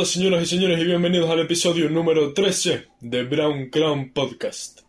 [0.00, 4.80] todos señoras y señores y bienvenidos al episodio número 13 de Brown Crown Podcast.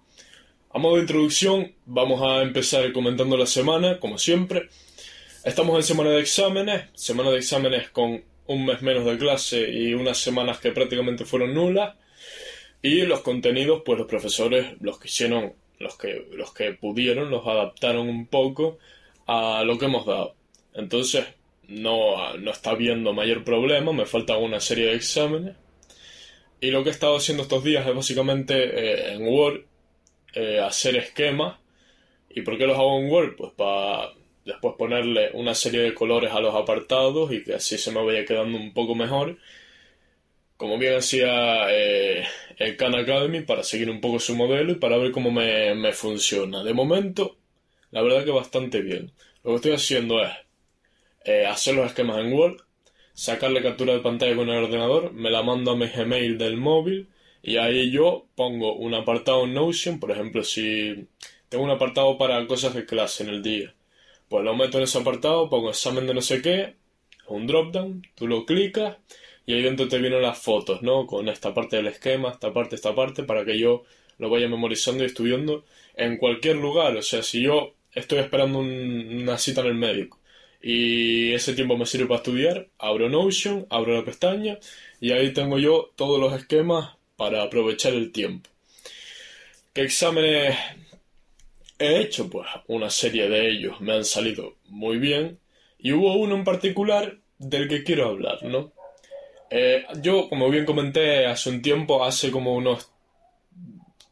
[0.73, 4.70] A modo de introducción vamos a empezar comentando la semana, como siempre.
[5.43, 9.93] Estamos en semana de exámenes, semana de exámenes con un mes menos de clase y
[9.95, 11.93] unas semanas que prácticamente fueron nulas.
[12.81, 17.45] Y los contenidos, pues los profesores, los que hicieron, los que, los que pudieron, los
[17.45, 18.77] adaptaron un poco
[19.27, 20.35] a lo que hemos dado.
[20.73, 21.25] Entonces,
[21.71, 25.55] no, no está habiendo mayor problema, me falta una serie de exámenes.
[26.59, 29.61] Y lo que he estado haciendo estos días es básicamente eh, en Word
[30.34, 31.57] eh, hacer esquemas.
[32.30, 33.35] ¿Y por qué los hago en Word?
[33.35, 34.11] Pues para
[34.45, 38.25] después ponerle una serie de colores a los apartados y que así se me vaya
[38.25, 39.38] quedando un poco mejor.
[40.58, 42.23] Como bien hacía eh,
[42.58, 45.94] el Khan Academy para seguir un poco su modelo y para ver cómo me, me
[45.94, 46.63] funciona.
[46.63, 47.38] De momento,
[47.92, 49.11] la verdad que bastante bien.
[49.44, 50.31] Lo que estoy haciendo es
[51.25, 52.58] eh, hacer los esquemas en Word,
[53.14, 57.08] sacarle captura de pantalla con el ordenador, me la mando a mi Gmail del móvil
[57.44, 61.08] y ahí yo pongo un apartado en Notion, por ejemplo, si
[61.49, 63.73] tengo un apartado para cosas de clase en el día,
[64.30, 66.75] pues lo meto en ese apartado, pongo examen de no sé qué,
[67.27, 68.97] un dropdown, tú lo clicas
[69.45, 71.08] y ahí dentro te vienen las fotos, ¿no?
[71.08, 73.83] Con esta parte del esquema, esta parte, esta parte, para que yo
[74.17, 76.95] lo vaya memorizando y estudiando en cualquier lugar.
[76.95, 80.20] O sea, si yo estoy esperando una cita en el médico
[80.62, 82.67] y ese tiempo me sirve para estudiar.
[82.78, 84.59] Abro Notion, abro la pestaña
[85.00, 88.50] y ahí tengo yo todos los esquemas para aprovechar el tiempo.
[89.73, 90.56] ¿Qué exámenes
[91.80, 92.30] he hecho?
[92.30, 95.39] Pues una serie de ellos me han salido muy bien
[95.80, 98.72] y hubo uno en particular del que quiero hablar, ¿no?
[99.50, 102.89] Eh, yo, como bien comenté hace un tiempo, hace como unos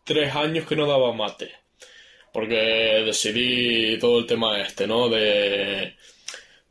[0.03, 1.51] tres años que no daba mate.
[2.33, 2.55] Porque
[3.05, 5.09] decidí todo el tema este, ¿no?
[5.09, 5.95] De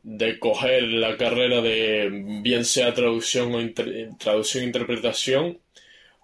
[0.03, 2.09] de coger la carrera de
[2.41, 5.59] bien sea traducción o traducción e interpretación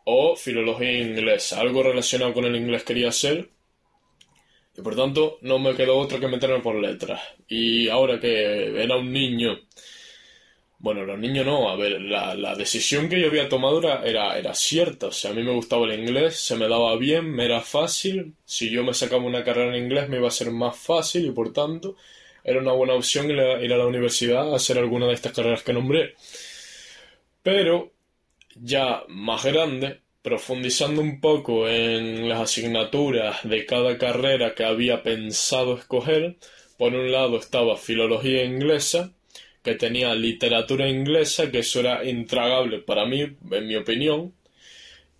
[0.06, 1.60] o filología inglesa.
[1.60, 3.50] Algo relacionado con el inglés quería hacer
[4.78, 7.22] y por tanto no me quedó otra que meterme por letras.
[7.48, 9.60] Y ahora que era un niño,
[10.80, 15.08] bueno, los niños no, a ver, la, decisión que yo había tomado era, era, cierta.
[15.08, 18.36] O sea, a mí me gustaba el inglés, se me daba bien, me era fácil.
[18.46, 21.32] Si yo me sacaba una carrera en inglés me iba a ser más fácil y
[21.32, 21.96] por tanto
[22.46, 25.74] era una buena opción ir a, la universidad a hacer alguna de estas carreras que
[25.74, 26.14] nombré.
[27.42, 27.92] Pero
[28.56, 35.76] ya más grande, profundizando un poco en las asignaturas de cada carrera que había pensado
[35.76, 36.38] escoger,
[36.78, 39.12] por un lado estaba filología inglesa,
[39.64, 44.34] que tenía literatura inglesa, que eso era intragable para mí, en mi opinión,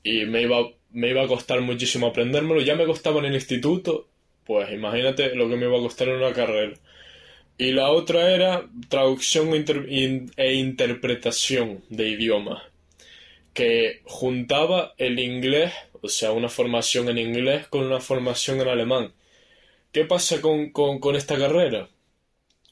[0.04, 0.58] y me iba,
[0.92, 2.62] me iba a costar muchísimo aprendérmelo.
[2.62, 4.08] Ya me costaba en el instituto,
[4.46, 6.76] pues imagínate lo que me iba a costar en una carrera.
[7.58, 12.64] Y la otra era traducción e interpretación de idioma,
[13.54, 19.14] que juntaba el inglés, o sea, una formación en inglés con una formación en alemán.
[19.94, 21.88] ¿Qué pasa con, esta carrera?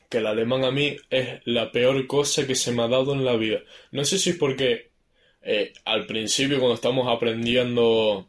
[0.09, 3.23] Que el alemán a mí es la peor cosa que se me ha dado en
[3.23, 3.59] la vida.
[3.91, 4.91] No sé si es porque
[5.41, 8.27] eh, al principio cuando estamos aprendiendo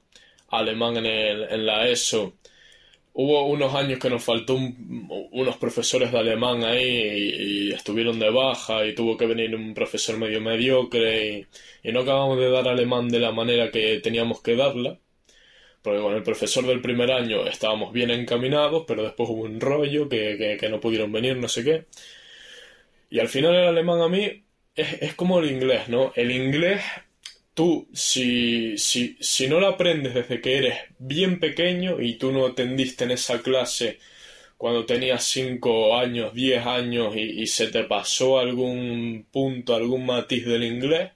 [0.49, 2.35] alemán en, el, en la ESO,
[3.17, 8.85] Hubo unos años que nos faltó unos profesores de alemán ahí y, estuvieron de baja
[8.87, 11.47] y tuvo que venir un profesor medio mediocre
[11.85, 14.99] y, no acabamos de dar alemán de la manera que teníamos que darla.
[15.83, 20.09] Porque con el profesor del primer año estábamos bien encaminados, pero después hubo un rollo
[20.09, 21.87] que, que, no pudieron venir, no sé qué.
[23.11, 24.45] Y al final el alemán a mí
[24.75, 26.13] es, es como el inglés, ¿no?
[26.17, 26.83] El inglés
[27.55, 32.47] tú, si, si, si no lo aprendes desde que eres bien pequeño y tú no
[32.47, 33.99] atendiste en esa clase
[34.57, 40.65] cuando tenías 5 años, 10 años y, se te pasó algún punto, algún matiz del
[40.65, 41.13] inglés,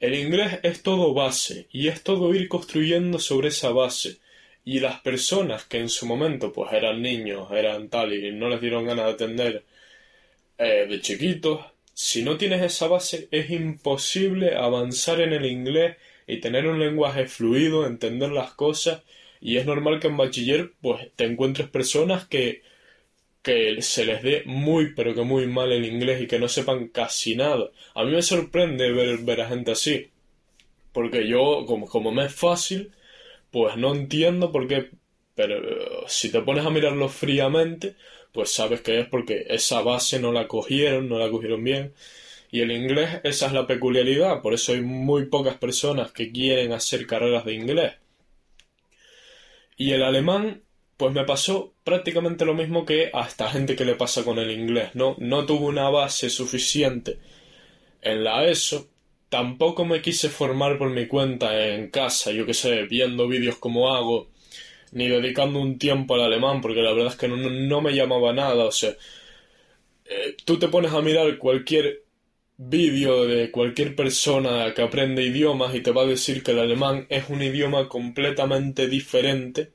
[0.00, 4.18] el inglés es todo base y es todo ir construyendo sobre esa base.
[4.64, 8.60] Y las personas que en su momento pues eran niños, eran tal y no les
[8.60, 9.64] dieron ganas de atender
[10.58, 11.60] eh, de chiquitos,
[11.94, 15.96] si no tienes esa base, es imposible avanzar en el inglés
[16.26, 19.02] y tener un lenguaje fluido, entender las cosas.
[19.40, 22.62] Y es normal que en bachiller pues te encuentres personas que,
[23.42, 26.88] que se les dé muy pero que muy mal el inglés y que no sepan
[26.88, 27.70] casi nada.
[27.94, 30.10] A mí me sorprende ver, ver a gente así.
[30.92, 32.92] Porque yo, como, como me es fácil,
[33.50, 34.90] pues no entiendo por qué.
[35.34, 37.96] Pero si te pones a mirarlo fríamente,
[38.34, 41.94] pues sabes que es porque esa base no la cogieron, no la cogieron bien.
[42.50, 46.72] Y el inglés, esa es la peculiaridad, por eso hay muy pocas personas que quieren
[46.72, 47.94] hacer carreras de inglés.
[49.76, 50.62] Y el alemán,
[50.96, 54.50] pues me pasó prácticamente lo mismo que a esta gente que le pasa con el
[54.50, 55.14] inglés, ¿no?
[55.18, 57.18] No tuvo una base suficiente
[58.02, 58.88] en la ESO,
[59.28, 63.94] tampoco me quise formar por mi cuenta en casa, yo qué sé, viendo vídeos como
[63.94, 64.28] hago,
[64.94, 68.64] ni dedicando un tiempo al alemán, porque la verdad es que no, me llamaba nada,
[68.64, 68.96] o sea,
[70.06, 72.04] eh, tú te pones a mirar cualquier
[72.56, 77.06] vídeo de cualquier persona que aprende idiomas y te va a decir que el alemán
[77.08, 79.72] es un idioma completamente diferente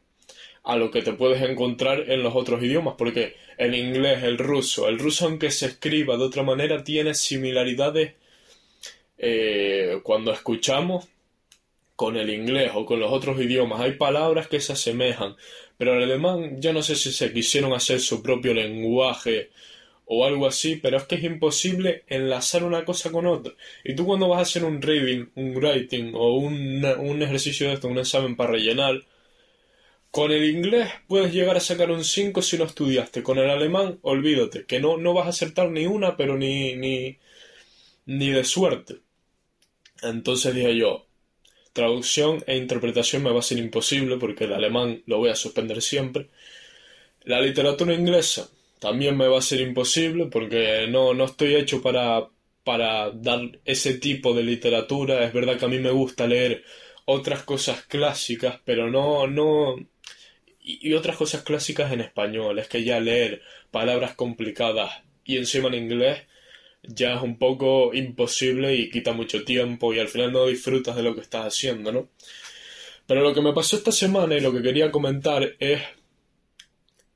[0.63, 4.87] a lo que te puedes encontrar en los otros idiomas, porque el inglés, el ruso,
[4.87, 8.13] el ruso aunque se escriba de otra manera tiene similaridades
[9.17, 11.07] eh, cuando escuchamos
[11.99, 13.81] con el inglés o con los otros idiomas.
[13.81, 15.35] Hay palabras que se asemejan,
[15.77, 19.49] pero el alemán yo no sé si se quisieron hacer su propio lenguaje
[20.05, 23.53] o algo así, pero es que es imposible enlazar una cosa con otra.
[23.83, 27.73] Y tú cuando vas a hacer un reading, un writing o un, un ejercicio de
[27.73, 29.03] esto, un examen para rellenar,
[30.11, 33.23] con el inglés puedes llegar a sacar un 5 si no estudiaste.
[33.23, 37.19] Con el alemán, olvídate, que no, no vas a acertar ni una, pero ni, ni,
[38.05, 39.01] ni de suerte.
[40.01, 41.08] Entonces dije yo,
[41.73, 45.81] traducción e interpretación me va a ser imposible porque el alemán lo voy a suspender
[45.81, 46.29] siempre.
[47.23, 48.49] La literatura inglesa
[48.79, 52.27] también me va a ser imposible porque no, no estoy hecho para,
[52.63, 55.23] para dar ese tipo de literatura.
[55.23, 56.63] Es verdad que a mí me gusta leer
[57.05, 59.75] otras cosas clásicas, pero no, no,
[60.61, 62.59] y, otras cosas clásicas en español.
[62.59, 63.41] Es que ya leer
[63.71, 66.23] palabras complicadas y encima en inglés
[66.83, 71.03] ya es un poco imposible y quita mucho tiempo y al final no disfrutas de
[71.03, 72.09] lo que estás haciendo, ¿no?
[73.07, 75.81] Pero lo que me pasó esta semana y lo que quería comentar es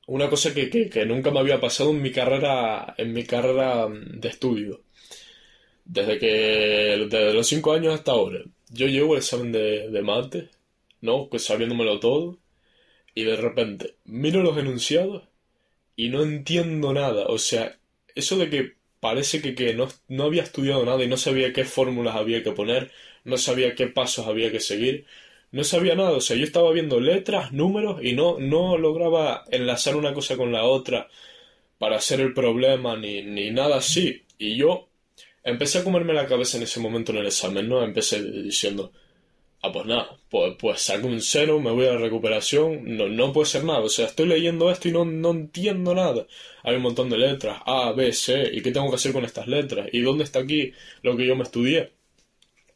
[0.06, 4.28] una cosa que, que, nunca me había pasado en mi carrera, en mi carrera de
[4.28, 4.82] estudio.
[5.84, 8.40] Desde que, desde los 5 años hasta ahora.
[8.70, 10.50] Yo llevo el examen de, de mate,
[11.00, 11.28] ¿no?
[11.28, 12.38] Pues sabiéndomelo todo
[13.14, 15.24] y de repente miro los enunciados
[15.96, 17.26] y no entiendo nada.
[17.26, 17.78] O sea,
[18.14, 18.72] eso de que
[19.04, 22.52] parece que, que no, no, había estudiado nada y no sabía qué fórmulas había que
[22.52, 22.90] poner,
[23.24, 25.04] no sabía qué pasos había que seguir,
[25.52, 26.12] no sabía nada.
[26.12, 30.52] O sea, yo estaba viendo letras, números y no, no lograba enlazar una cosa con
[30.52, 31.08] la otra
[31.78, 34.22] para hacer el problema ni, ni nada así.
[34.38, 34.88] Y yo
[35.42, 37.84] empecé a comerme la cabeza en ese momento en el examen, ¿no?
[37.84, 38.90] Empecé diciendo,
[39.66, 43.32] Ah, pues nada, pues, pues saco un cero, me voy a la recuperación, no, no
[43.32, 46.26] puede ser nada, o sea, estoy leyendo esto y no, no entiendo nada.
[46.62, 49.46] Hay un montón de letras, A, B, C, ¿y qué tengo que hacer con estas
[49.48, 49.88] letras?
[49.92, 50.72] ¿Y dónde está aquí
[51.02, 51.92] lo que yo me estudié?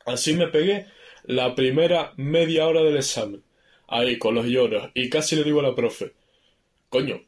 [0.06, 0.86] Así me pegué
[1.24, 3.44] la primera media hora del examen,
[3.88, 6.14] ahí con los lloros, y casi le digo a la profe,
[6.90, 7.22] coño,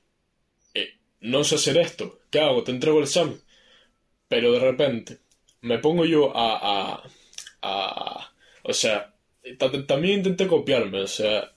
[0.74, 0.90] eh,
[1.20, 2.64] no sé hacer esto, ¿qué hago?
[2.64, 3.40] ¿Te entrego el examen?
[4.28, 5.18] Pero de repente
[5.62, 6.48] me pongo yo a,
[7.02, 7.02] a,
[7.62, 8.32] a
[8.62, 9.09] o sea,
[9.86, 11.52] también intenté copiarme, o sea,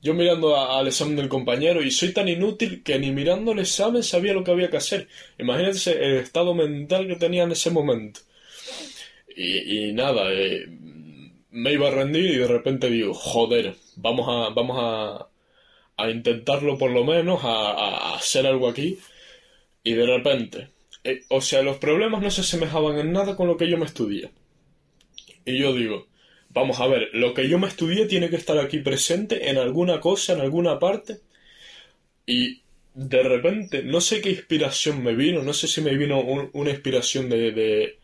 [0.00, 4.02] yo mirando al examen del compañero y soy tan inútil que ni mirando el examen
[4.02, 5.08] sabía lo que había que hacer.
[5.38, 8.20] Imagínense el estado mental que tenía en ese momento.
[9.36, 10.66] Y, nada, eh,
[11.50, 15.28] me iba a rendir y de repente digo, joder, vamos a, vamos a,
[15.96, 18.98] a intentarlo por lo menos, a, a, hacer algo aquí.
[19.84, 20.70] Y de repente,
[21.04, 23.86] eh, o sea, los problemas no se asemejaban en nada con lo que yo me
[23.86, 24.30] estudié.
[25.44, 26.08] Y yo digo,
[26.58, 30.00] Vamos a ver, lo que yo me estudié tiene que estar aquí presente en alguna
[30.00, 31.20] cosa, en alguna parte.
[32.26, 32.62] Y
[32.94, 37.28] de repente, no sé qué inspiración me vino, no sé si me vino una inspiración
[37.28, 37.98] de, de,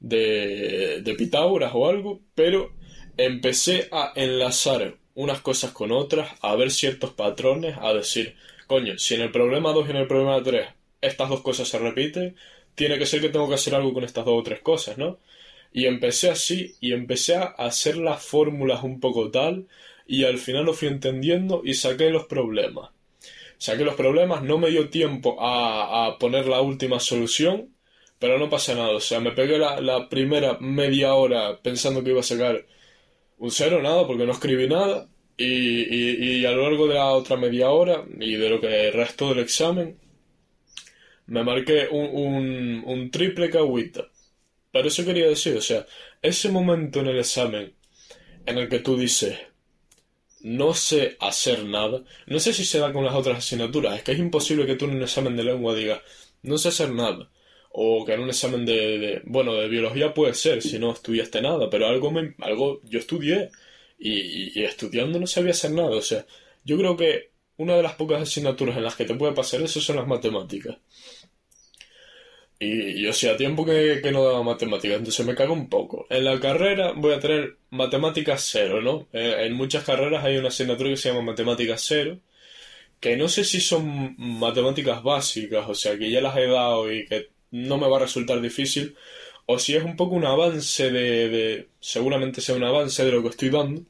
[0.00, 2.72] de, de Pitágoras o algo, pero
[3.16, 9.14] empecé a enlazar unas cosas con otras, a ver ciertos patrones, a decir, coño, si
[9.14, 10.68] en el problema 2 y en el problema 3
[11.00, 12.36] estas dos cosas se repiten,
[12.74, 15.18] tiene que ser que tengo que hacer algo con estas dos o tres cosas, ¿no?
[15.72, 19.66] Y empecé así y empecé a hacer las fórmulas un poco tal
[20.10, 22.90] y al final lo fui entendiendo y saqué los problemas.
[23.58, 27.74] Saqué los problemas, no me dio tiempo a, poner la última solución,
[28.18, 28.90] pero no pasa nada.
[28.90, 32.66] O sea, me pegué la, primera media hora pensando que iba a sacar
[33.38, 35.08] un cero, nada, porque no escribí nada.
[35.36, 39.28] Y, y, a lo largo de la otra media hora y de lo que restó
[39.30, 39.96] del examen,
[41.26, 44.09] me marqué un, un, un triple cagüita.
[44.72, 45.86] Pero eso quería decir, o sea,
[46.22, 47.74] ese momento en el examen
[48.46, 49.38] en el que tú dices,
[50.42, 54.12] no sé hacer nada, no sé si se da con las otras asignaturas, es que
[54.12, 56.00] es imposible que tú en un examen de lengua digas,
[56.42, 57.30] no sé hacer nada.
[57.72, 61.70] O que en un examen de, bueno, de biología puede ser, si no estudiaste nada,
[61.70, 63.50] pero algo, me, algo yo estudié
[63.98, 65.90] y, y estudiando no sabía hacer nada.
[65.90, 66.26] O sea,
[66.64, 69.80] yo creo que una de las pocas asignaturas en las que te puede pasar eso
[69.80, 70.78] son las matemáticas.
[72.62, 76.06] Y yo hacía tiempo que, no daba matemáticas, entonces me cago un poco.
[76.10, 79.08] En la carrera voy a tener matemáticas cero, ¿no?
[79.12, 82.20] Eh, en muchas carreras hay una asignatura que se llama matemáticas cero,
[83.00, 87.06] que no sé si son matemáticas básicas, o sea, que ya las he dado y
[87.06, 88.96] que no me va a resultar difícil,
[89.46, 93.22] o si es un poco un avance de, de, seguramente sea un avance de lo
[93.22, 93.82] que estoy dando.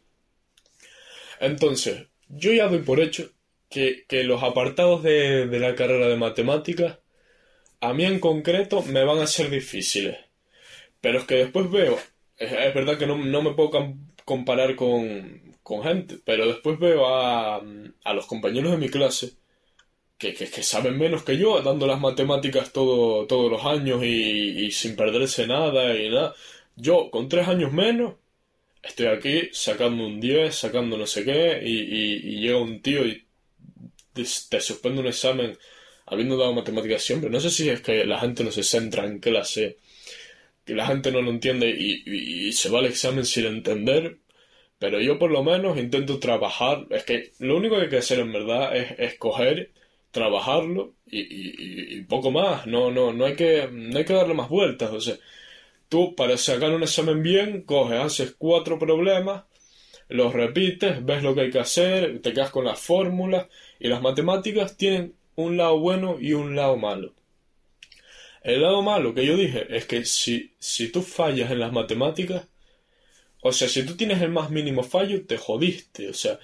[1.41, 3.33] Entonces, yo ya doy por hecho
[3.69, 6.99] que, que los apartados de, de la carrera de matemáticas,
[7.81, 10.17] a mí en concreto, me van a ser difíciles.
[11.01, 11.99] Pero es que después veo,
[12.37, 13.71] es, verdad que no, no me puedo
[14.25, 17.63] comparar con, con gente, pero después veo a,
[18.05, 19.33] a los compañeros de mi clase
[20.21, 24.95] que, que, saben menos que yo, dando las matemáticas todo, todos los años y, sin
[24.95, 26.35] perderse nada y nada.
[26.77, 28.17] Yo, con tres años menos,
[28.83, 33.07] estoy aquí sacando un 10, sacando no sé qué, y, y, y llega un tío
[33.07, 33.27] y
[34.13, 35.59] te, te, suspende un examen
[36.11, 37.31] habiendo dado matemáticas siempre.
[37.31, 39.79] No sé si es que la gente no se centra en clase,
[40.64, 44.19] que la gente no lo entiende y, se va al examen sin entender,
[44.79, 46.87] pero yo por lo menos intento trabajar.
[46.90, 49.71] Es que lo único que hay que hacer en verdad es escoger
[50.11, 52.67] trabajarlo y, poco más.
[52.67, 54.90] No, no, no, hay que, no hay que darle más vueltas.
[54.93, 55.17] O sea,
[55.88, 59.45] tú para sacar un examen bien, coges, haces cuatro problemas,
[60.09, 63.47] los repites, ves lo que hay que hacer, te quedas con las fórmulas
[63.79, 67.15] y las matemáticas tienen un lado bueno y un lado malo.
[68.43, 72.49] El lado malo que yo dije es que si, si tú fallas en las matemáticas,
[73.43, 76.09] o sea, si tú tienes el más mínimo fallo, te jodiste.
[76.09, 76.39] O sea,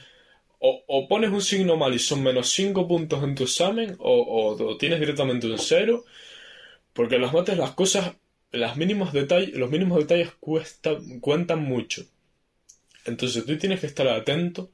[0.59, 4.77] o, pones un signo mal y son menos 5 puntos en tu examen, o, o,
[4.77, 6.05] tienes directamente un 0,
[6.93, 8.17] porque las mates las cosas,
[8.53, 12.05] las mínimos detalles, los mínimos detalles cuesta, cuentan mucho.
[13.05, 14.71] Entonces tú tienes que estar atento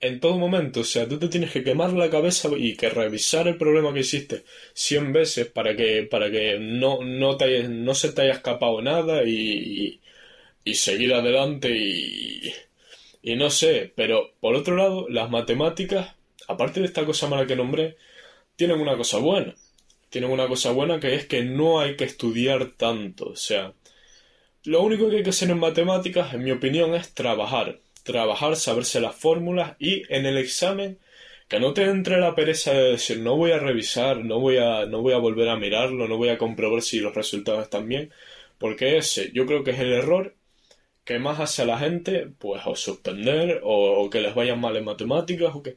[0.00, 3.48] en todo momento, o sea, tú te tienes que quemar la cabeza y que revisar
[3.48, 8.12] el problema que hiciste 100 veces para que, para que no, no, te, no se
[8.12, 10.00] te haya escapado nada y,
[10.64, 12.52] y, y seguir adelante y
[13.22, 16.14] y no sé, pero por otro lado, las matemáticas,
[16.48, 17.96] aparte de esta cosa mala que nombré,
[18.56, 19.54] tienen una cosa buena.
[20.10, 23.30] Tienen una cosa buena que es que no hay que estudiar tanto.
[23.30, 23.74] O sea,
[24.64, 27.80] lo único que hay que hacer en matemáticas, en mi opinión, es trabajar.
[28.04, 30.98] Trabajar, saberse las fórmulas y en el examen
[31.48, 34.86] que no te entre la pereza de decir no voy a revisar, no voy a,
[34.86, 38.12] no voy a volver a mirarlo, no voy a comprobar si los resultados están bien,
[38.58, 40.36] porque ese yo creo que es el error
[41.04, 44.76] que más hace a la gente, pues o suspender o, o, que les vayan mal
[44.76, 45.76] en matemáticas o que...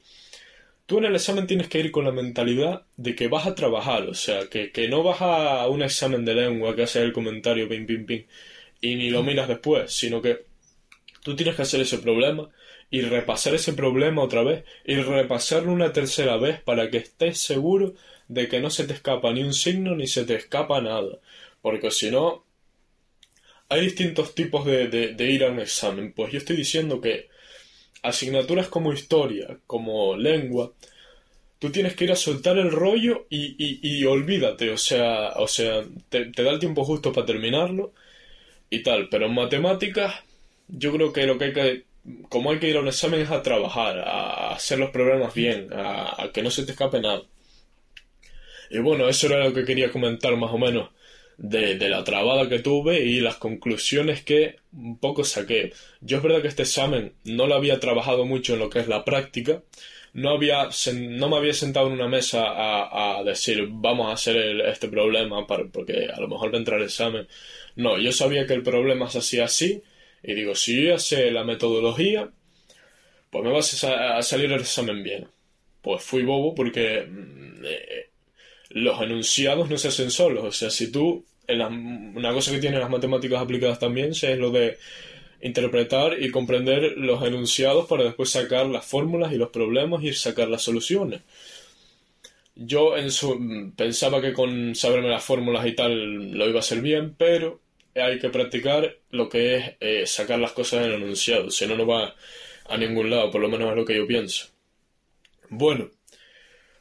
[0.86, 4.04] Tú en el examen tienes que ir con la mentalidad de que vas a trabajar,
[4.10, 7.70] o sea, que, que no vas a un examen de lengua que haces el comentario
[7.70, 8.26] pim pim pim
[8.82, 10.46] y ni lo miras después, sino que
[11.24, 12.50] tú tienes que hacer ese problema
[12.90, 17.94] y repasar ese problema otra vez y repasarlo una tercera vez para que estés seguro
[18.28, 21.20] de que no se te escapa ni un signo ni se te escapa nada,
[21.62, 22.44] porque si no
[23.70, 26.14] hay distintos tipos de, de, ir a un examen.
[26.14, 27.30] Pues yo estoy diciendo que
[28.04, 30.74] asignaturas como historia, como lengua,
[31.60, 35.84] tú tienes que ir a soltar el rollo y, y, olvídate, o sea, o sea
[36.10, 37.94] te, da el tiempo justo para terminarlo
[38.70, 39.10] y tal.
[39.10, 40.14] Pero en matemáticas,
[40.68, 41.86] yo creo que lo que hay que,
[42.30, 45.70] como hay que ir a un examen es a trabajar, a hacer los problemas bien,
[45.74, 47.24] a, a que no se te escape nada.
[48.70, 50.90] Y bueno, eso era lo que quería comentar más o menos
[51.38, 55.74] de, de, la trabada que tuve y las conclusiones que un poco saqué.
[56.02, 58.88] Yo es verdad que este examen no lo había trabajado mucho en lo que es
[58.88, 59.62] la práctica,
[60.14, 64.36] no, había, no me había sentado en una mesa a, a decir vamos a hacer
[64.38, 67.28] el, este problema para, porque a lo mejor va a entrar el examen.
[67.76, 69.82] No, yo sabía que el problema se hacía así
[70.24, 72.30] y digo, si yo sé la metodología,
[73.30, 75.28] pues me va a, salir el examen bien.
[75.82, 78.10] Pues fui bobo porque mm, eh,
[78.70, 80.46] los enunciados no se hacen solos.
[80.46, 84.78] O sea, si tú, una cosa que tienen las matemáticas aplicadas también es lo de
[85.42, 90.48] interpretar y comprender los enunciados para después sacar las fórmulas y los problemas y sacar
[90.48, 91.22] las soluciones.
[92.56, 96.82] Yo en su, pensaba que con saberme las fórmulas y tal lo iba a hacer
[96.82, 97.63] bien, pero
[97.96, 101.76] hay que practicar lo que es eh, sacar las cosas en el enunciado, si no,
[101.76, 102.16] no va
[102.66, 104.48] a ningún lado, por lo menos es lo que yo pienso.
[105.50, 105.92] Bueno,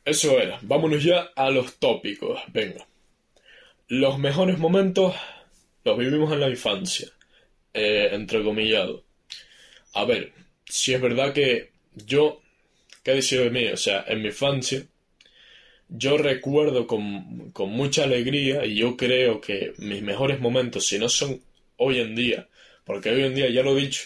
[0.05, 0.59] eso era.
[0.63, 2.41] Vámonos ya a los tópicos.
[2.49, 2.87] Venga.
[3.89, 5.15] Los mejores momentos
[5.85, 7.09] los vivimos en la infancia.
[7.75, 9.05] Eh, entrecomillado.
[9.95, 10.33] A ver,
[10.65, 12.41] si es verdad que yo,
[13.03, 13.67] ¿qué decir de mí?
[13.69, 14.85] O sea, en mi infancia,
[15.95, 21.09] yo recuerdo con, con mucha alegría y yo creo que mis mejores momentos, si no
[21.09, 21.41] son
[21.77, 22.49] hoy en día,
[22.85, 24.05] porque hoy en día ya lo he dicho,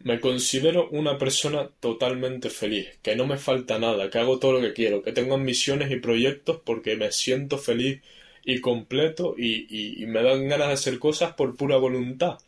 [0.00, 4.60] me considero una persona totalmente feliz, que no me falta nada, que hago todo lo
[4.60, 8.00] que quiero, que tengo ambiciones y proyectos porque me siento feliz
[8.44, 12.38] y completo y, y, y me dan ganas de hacer cosas por pura voluntad.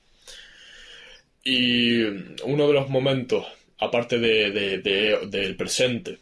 [1.44, 2.02] Y
[2.44, 3.44] uno de los momentos,
[3.78, 6.18] aparte de, de, de, del presente,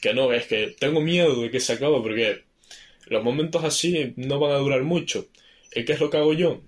[0.00, 2.44] que no, es que tengo miedo de que se acabe porque
[3.06, 5.28] los momentos así no van a durar mucho.
[5.74, 6.62] ¿Y qué es lo que hago yo?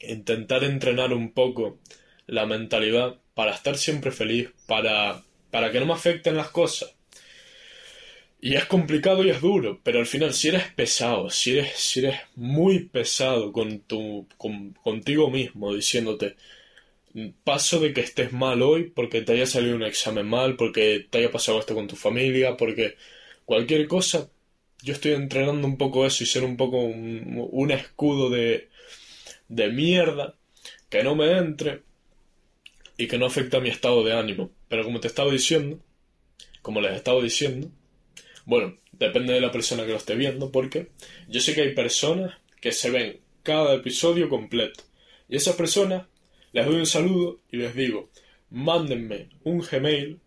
[0.00, 1.78] intentar entrenar un poco
[2.26, 6.94] la mentalidad para estar siempre feliz, para, para que no me afecten las cosas.
[8.40, 12.00] Y es complicado y es duro, pero al final si eres pesado, si eres, si
[12.00, 14.26] eres muy pesado con tu,
[14.82, 16.36] contigo mismo, diciéndote,
[17.44, 21.18] paso de que estés mal hoy porque te haya salido un examen mal, porque te
[21.18, 22.96] haya pasado esto con tu familia, porque
[23.44, 24.30] cualquier cosa,
[24.82, 28.68] yo estoy entrenando un poco eso y ser un poco un, escudo de,
[29.48, 30.36] de mierda
[30.88, 31.82] que no me entre
[32.96, 34.50] y que no afecte a mi estado de ánimo.
[34.68, 35.80] Pero como te estaba diciendo,
[36.62, 37.70] como les estaba diciendo,
[38.44, 40.90] bueno, depende de la persona que lo esté viendo, porque
[41.28, 44.84] yo sé que hay personas que se ven cada episodio completo.
[45.28, 46.06] Y esas personas
[46.52, 48.10] les doy un saludo y les digo,
[48.50, 50.18] mándenme un Gmail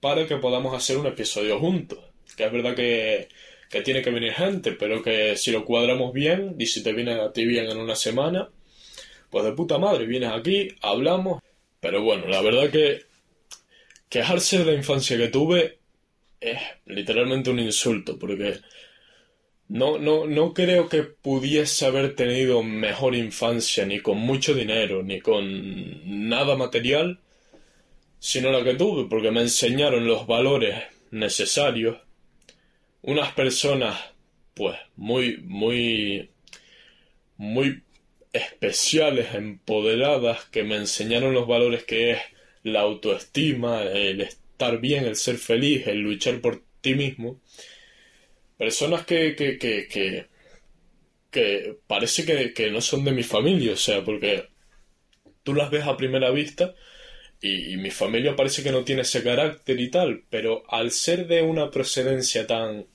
[0.00, 1.98] para que podamos hacer un episodio juntos.
[2.36, 3.28] Que es verdad que,
[3.70, 7.12] que tiene que venir gente, pero que si lo cuadramos bien, y si te viene
[7.14, 8.50] a ti bien en una semana,
[9.30, 11.42] pues de puta madre, vienes aquí, hablamos.
[11.80, 13.02] Pero bueno, la verdad que
[14.08, 15.78] quejarse de la infancia que tuve
[16.40, 18.60] es literalmente un insulto, porque
[19.68, 25.20] no, no, no creo que pudiese haber tenido mejor infancia, ni con mucho dinero, ni
[25.20, 27.20] con nada material,
[28.18, 31.98] sino la que tuve, porque me enseñaron los valores necesarios.
[33.02, 33.98] Unas personas,
[34.54, 36.30] pues, muy, muy,
[37.36, 37.82] muy
[38.32, 42.18] especiales, empoderadas, que me enseñaron los valores que es
[42.62, 47.40] la autoestima, el estar bien, el ser feliz, el luchar por ti mismo.
[48.58, 50.26] Personas que, que, que, que,
[51.30, 54.48] que parece que, que no son de mi familia, o sea, porque
[55.42, 56.74] tú las ves a primera vista
[57.40, 61.42] y, mi familia parece que no tiene ese carácter y tal, pero al ser de
[61.42, 62.86] una procedencia tan,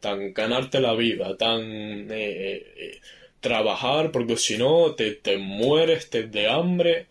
[0.00, 3.00] tan ganarte la vida, tan eh, eh, eh,
[3.40, 7.06] trabajar, porque si no te, te mueres te, de hambre,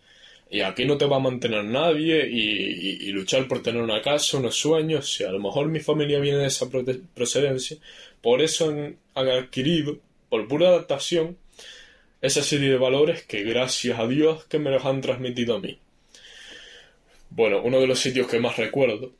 [0.52, 4.54] y aquí no te va a mantener nadie y, luchar por tener una casa, unos
[4.54, 5.10] sueños.
[5.10, 6.68] Si a lo mejor mi familia viene de esa
[7.14, 7.78] procedencia,
[8.20, 11.38] por eso han, adquirido, por pura adaptación,
[12.20, 15.78] esa serie de valores que gracias a Dios que me los han transmitido a mí.
[17.30, 19.14] Bueno, uno de los sitios que más recuerdo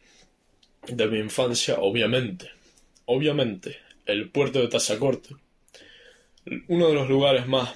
[0.86, 2.50] de mi infancia, obviamente,
[3.06, 5.30] obviamente, el puerto de Tazacorte,
[6.68, 7.74] uno de los lugares más,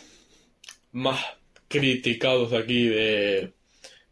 [0.92, 1.24] más
[1.68, 3.52] criticados aquí de,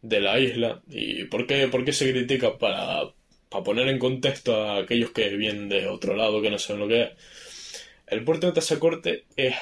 [0.01, 0.81] de la isla.
[0.89, 2.57] ¿Y por qué, por qué se critica?
[2.57, 3.13] Para,
[3.49, 6.87] para poner en contexto a aquellos que vienen de otro lado, que no saben lo
[6.87, 7.09] que es.
[8.07, 9.55] El puerto de Tazacorte es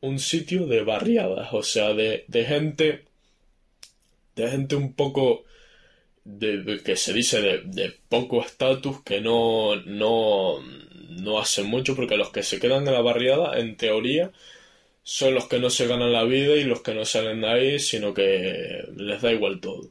[0.00, 3.04] un sitio de barriadas, o sea, de, de gente,
[4.36, 5.44] de gente un poco,
[6.24, 12.16] de, que se dice de, de poco estatus, que no, no, no hacen mucho, porque
[12.16, 14.30] los que se quedan en la barriada, en teoría,
[15.04, 17.78] son los que no se ganan la vida y los que no salen de ahí,
[17.78, 19.90] sino que les da igual todo.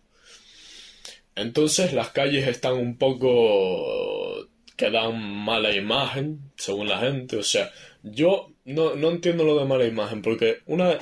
[1.35, 7.37] Entonces las calles están un poco que dan mala imagen, según la gente.
[7.37, 7.71] O sea,
[8.01, 10.97] yo no, no entiendo lo de mala imagen, porque una...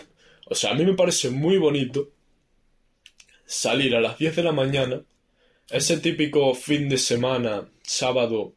[0.46, 2.10] O sea, a mí me parece muy bonito
[3.46, 5.02] salir a las 10 de la mañana,
[5.70, 8.54] ese típico fin de semana, sábado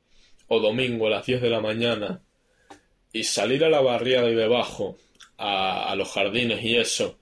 [0.49, 2.23] o domingo a las 10 de la mañana,
[3.13, 4.99] y salir a la barriada y debajo
[5.39, 7.19] a, los jardines y eso,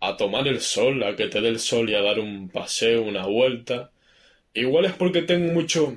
[0.00, 3.02] a tomar el sol, a que te dé el sol y a dar un paseo,
[3.02, 3.92] una vuelta.
[4.54, 5.96] Igual es porque tengo mucho,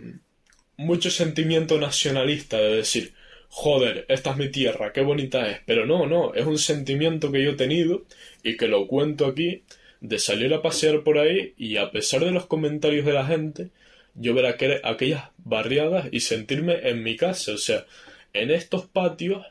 [0.78, 3.14] mucho sentimiento nacionalista de decir,
[3.50, 5.60] joder, esta es mi tierra, qué bonita es.
[5.66, 8.06] Pero no, no, es un sentimiento que yo he tenido
[8.44, 9.64] y que lo cuento aquí,
[10.02, 13.70] de salir a pasear por ahí y a pesar de los comentarios de la gente,
[14.16, 17.54] yo ver aquellas barriadas y sentirme en mi casa.
[17.54, 17.86] O sea,
[18.34, 19.46] en estos patios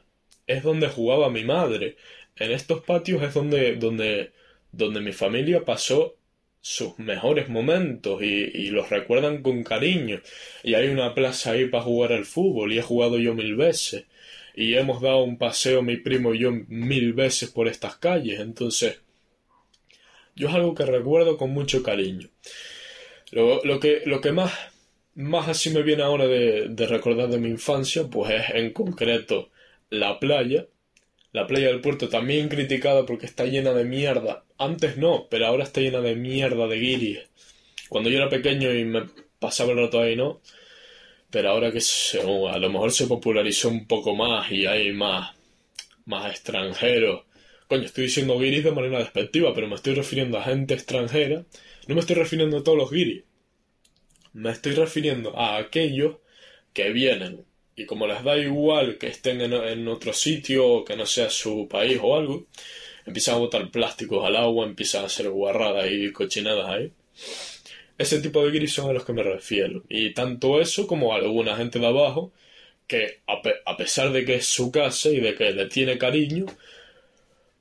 [0.52, 1.96] es donde jugaba mi madre.
[2.36, 4.32] En estos patios es donde, donde,
[4.72, 6.16] donde mi familia pasó
[6.60, 10.20] sus mejores momentos y, los recuerdan con cariño.
[10.62, 14.06] Y hay una plaza ahí para jugar al fútbol y he jugado yo mil veces.
[14.54, 18.40] Y hemos dado un paseo mi primo y yo mil veces por estas calles.
[18.40, 19.00] Entonces,
[20.36, 22.28] yo es algo que recuerdo con mucho cariño.
[23.32, 24.52] Lo, lo que, lo que más,
[25.14, 29.50] más así me viene ahora de, de recordar de mi infancia, pues es en concreto
[29.92, 30.68] la playa,
[31.32, 34.46] la playa del puerto también criticada porque está llena de mierda.
[34.56, 37.18] Antes no, pero ahora está llena de mierda de guiris.
[37.90, 39.02] Cuando yo era pequeño y me
[39.38, 40.40] pasaba el rato ahí, ¿no?
[41.30, 45.36] Pero ahora que a lo mejor se popularizó un poco más y hay más,
[46.06, 47.24] más extranjeros.
[47.68, 51.44] Coño, estoy diciendo guiris de manera despectiva, pero me estoy refiriendo a gente extranjera.
[51.86, 53.24] No me estoy refiriendo a todos los guiris.
[54.32, 56.16] Me estoy refiriendo a aquellos
[56.72, 57.44] que vienen
[57.76, 61.68] y como les da igual que estén en, otro sitio o que no sea su
[61.68, 62.46] país o algo,
[63.06, 66.92] empiezan a botar plásticos al agua, empiezan a hacer guarradas y cochinadas ahí.
[67.98, 69.84] Ese tipo de guiris son a los que me refiero.
[69.88, 72.32] Y tanto eso como alguna gente de abajo
[72.86, 76.46] que a, pesar de que es su casa y de que le tiene cariño,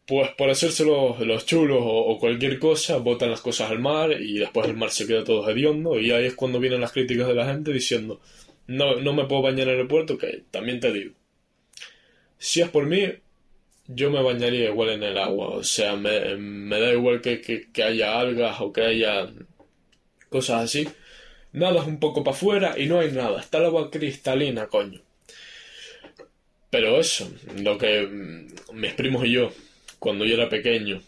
[0.06, 4.68] pues por hacerse los, chulos o, cualquier cosa, botan las cosas al mar y después
[4.68, 7.46] el mar se queda todo hediondo y ahí es cuando vienen las críticas de la
[7.46, 8.20] gente diciendo
[8.72, 11.14] no, no me puedo bañar en el puerto, que también te digo.
[12.38, 13.04] Si es por mí,
[13.88, 17.84] yo me bañaría igual en el agua, o sea, me, me da igual que, que,
[17.84, 19.30] haya algas o que haya
[20.30, 20.88] cosas así.
[21.54, 25.02] Nada es un poco para afuera y no hay nada, está el agua cristalina, coño.
[26.70, 29.52] Pero eso, lo que mm, mis primos y yo,
[30.00, 31.02] cuando yo era pequeño,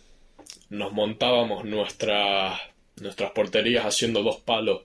[0.70, 2.60] nos montábamos nuestras,
[3.02, 4.82] nuestras porterías haciendo dos palos,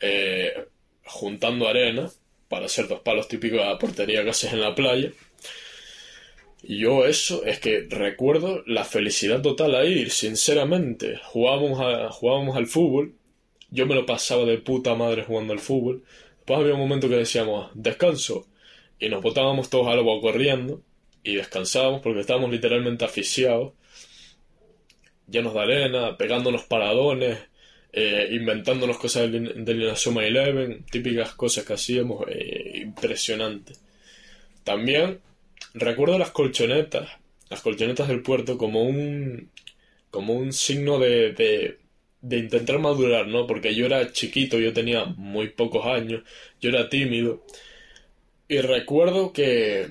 [0.00, 0.66] eh,
[1.04, 2.10] juntando arena,
[2.48, 5.12] para hacer dos palos típicos de la portería que haces en la playa.
[6.62, 11.20] Y yo eso es que recuerdo la felicidad total ahí, sinceramente.
[11.24, 13.14] Jugábamos, a, jugábamos al fútbol,
[13.70, 16.04] yo me lo pasaba de puta madre jugando al fútbol.
[16.36, 18.46] Después había un momento que decíamos, descanso
[18.98, 20.82] y nos botábamos todos al agua corriendo
[21.22, 23.72] y descansábamos porque estábamos literalmente asfixiados,
[25.28, 27.38] llenos de arena, pegándonos paradones,
[27.96, 33.74] eh, inventándonos cosas de Linasoma Eleven, típicas cosas que hacíamos, eh, impresionante.
[34.64, 35.20] También
[35.74, 37.08] recuerdo las colchonetas,
[37.50, 39.50] las colchonetas del puerto como un
[40.10, 41.32] como un signo de,
[42.22, 43.46] de, intentar madurar, ¿no?
[43.46, 46.22] Porque yo era chiquito, yo tenía muy pocos años,
[46.60, 47.44] yo era tímido
[48.48, 49.88] y recuerdo que,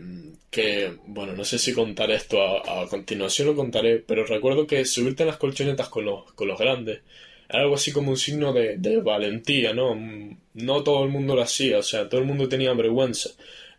[0.52, 5.24] que, bueno, no sé si contaré esto a, continuación, lo contaré, pero recuerdo que subirte
[5.24, 7.02] en las colchonetas con los, con los grandes
[7.54, 9.96] algo así como un signo de, de valentía, ¿no?
[10.54, 13.30] No todo el mundo lo hacía, o sea, todo el mundo tenía vergüenza.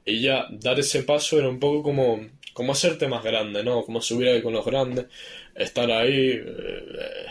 [0.05, 3.83] Y ya dar ese paso era un poco como, como hacerte más grande, ¿no?
[3.85, 5.07] Como subir ahí con los grandes,
[5.55, 6.41] estar ahí.
[6.45, 7.27] Eh,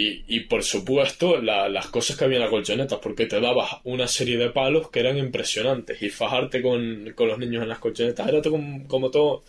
[0.00, 4.36] y, por supuesto, las cosas que había en la colchoneta, porque te dabas una serie
[4.38, 6.00] de palos que eran impresionantes.
[6.02, 9.42] Y fajarte con, con los niños en las colchonetas era como, todo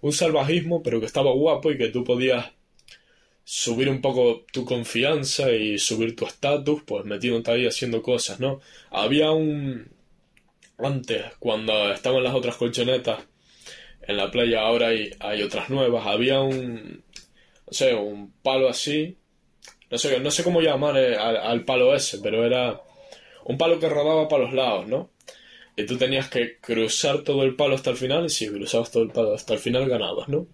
[0.00, 2.52] un salvajismo, pero que estaba guapo y que tú podías
[3.44, 8.60] subir un poco tu confianza y subir tu estatus, pues metiéndote ahí haciendo cosas, ¿no?
[8.90, 9.90] Había un...
[10.78, 13.20] Antes, cuando estaban las otras colchonetas
[14.02, 17.04] en la playa, ahora hay, hay otras nuevas, había un...
[17.66, 19.16] No sé, un palo así
[19.92, 22.80] no sé, no sé cómo llamar eh, al, palo ese, pero era
[23.44, 25.10] un palo que rodaba para los lados, ¿no?
[25.76, 29.02] Y tú tenías que cruzar todo el palo hasta el final, y si cruzabas todo
[29.02, 30.46] el palo hasta el final ganabas, ¿no?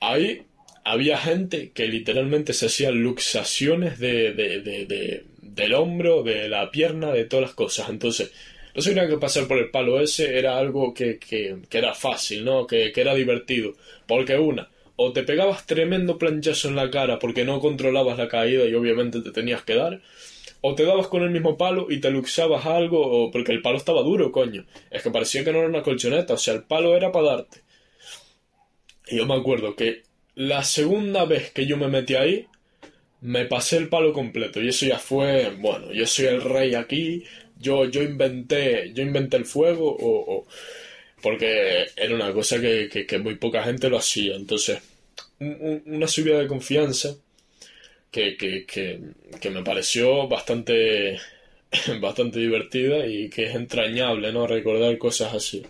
[0.00, 0.46] Ahí
[0.84, 7.46] había gente que literalmente se hacía luxaciones de, del hombro, de la pierna, de todas
[7.46, 7.88] las cosas.
[7.88, 8.32] Entonces,
[8.74, 12.44] no se que pasar por el palo ese era algo que, que, que era fácil,
[12.44, 12.66] ¿no?
[12.66, 13.74] Que, que era divertido.
[14.06, 18.64] Porque una, o te pegabas tremendo planchazo en la cara porque no controlabas la caída
[18.64, 20.00] y obviamente te tenías que dar,
[20.60, 23.76] o te dabas con el mismo palo y te luxabas algo, o porque el palo
[23.76, 24.64] estaba duro, coño.
[24.90, 27.62] Es que parecía que no era una colchoneta, o sea, el palo era para darte.
[29.08, 30.02] Y yo me acuerdo que
[30.34, 32.46] la segunda vez que yo me metí ahí,
[33.22, 34.60] me pasé el palo completo.
[34.60, 37.24] Y eso ya fue, bueno, yo soy el rey aquí,
[37.58, 40.46] yo, yo inventé, yo inventé el fuego, o
[41.22, 44.34] porque era una cosa que, que, muy poca gente lo hacía.
[44.34, 44.80] Entonces,
[45.38, 47.16] una subida de confianza
[48.10, 51.18] que, que, me pareció bastante,
[52.00, 54.46] bastante divertida y que es entrañable, ¿no?
[54.46, 55.62] Recordar cosas así.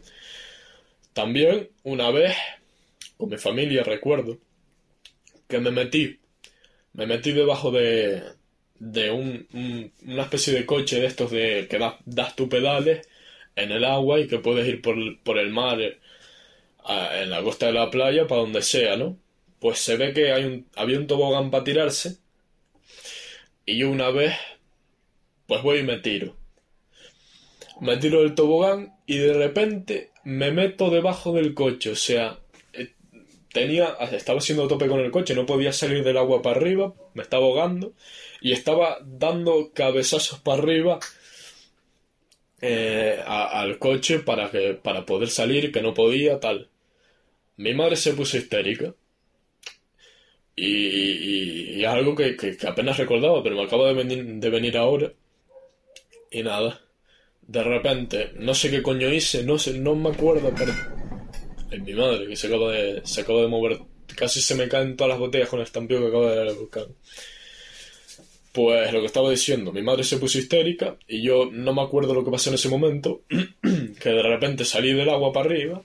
[1.13, 2.35] También, una vez,
[3.19, 4.39] con mi familia, recuerdo,
[5.53, 6.19] que me metí,
[6.95, 8.23] me metí debajo de,
[8.79, 9.47] de un,
[10.07, 13.07] una especie de coche de estos de que das, das tu pedales
[13.55, 17.75] en el agua y que puedes ir por, por el mar en la costa de
[17.75, 19.19] la playa para donde sea, ¿no?
[19.61, 22.17] Pues se ve que hay un, había un tobogán para tirarse
[23.67, 24.35] y yo una vez
[25.47, 26.35] pues voy y me tiro.
[27.83, 32.39] Me tiro del tobogán y de repente me meto debajo del coche, o sea,
[33.53, 37.23] tenía estaba haciendo tope con el coche, no podía salir del agua para arriba, me
[37.23, 37.93] estaba ahogando
[38.41, 40.99] y estaba dando cabezazos para arriba
[42.65, 46.71] eh, al coche para, que, para poder salir, que no podía, tal.
[47.57, 48.95] Mi madre se puso histérica.
[50.55, 55.13] Y, y, algo que, que, apenas recordaba, pero me acaba de venir, de venir ahora.
[56.31, 56.81] Y nada.
[57.43, 60.73] De repente, no sé qué coño hice, no sé, no me acuerdo, pero...
[61.73, 63.79] Es mi madre que se acaba de, se acaba de mover.
[64.15, 66.87] Casi se me caen todas las botellas con el estampillo que acaba de buscar.
[68.53, 72.13] Pues lo que estaba diciendo, mi madre se puso histérica y yo no me acuerdo
[72.13, 73.23] lo que pasó en ese momento,
[74.01, 75.83] que de repente salí del agua para arriba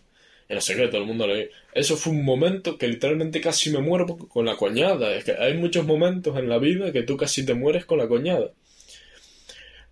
[0.49, 3.79] Y no sé todo el mundo le Eso fue un momento que literalmente casi me
[3.79, 5.15] muero con la coñada.
[5.15, 8.09] Es que hay muchos momentos en la vida que tú casi te mueres con la
[8.09, 8.51] coñada.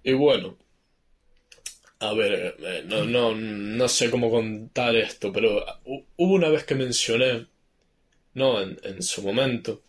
[0.03, 0.57] Y bueno,
[2.09, 6.75] a ver, eh, no, no, no sé cómo contar esto, pero hubo una vez que
[6.75, 7.47] mencioné,
[8.33, 9.81] no, en, su momento,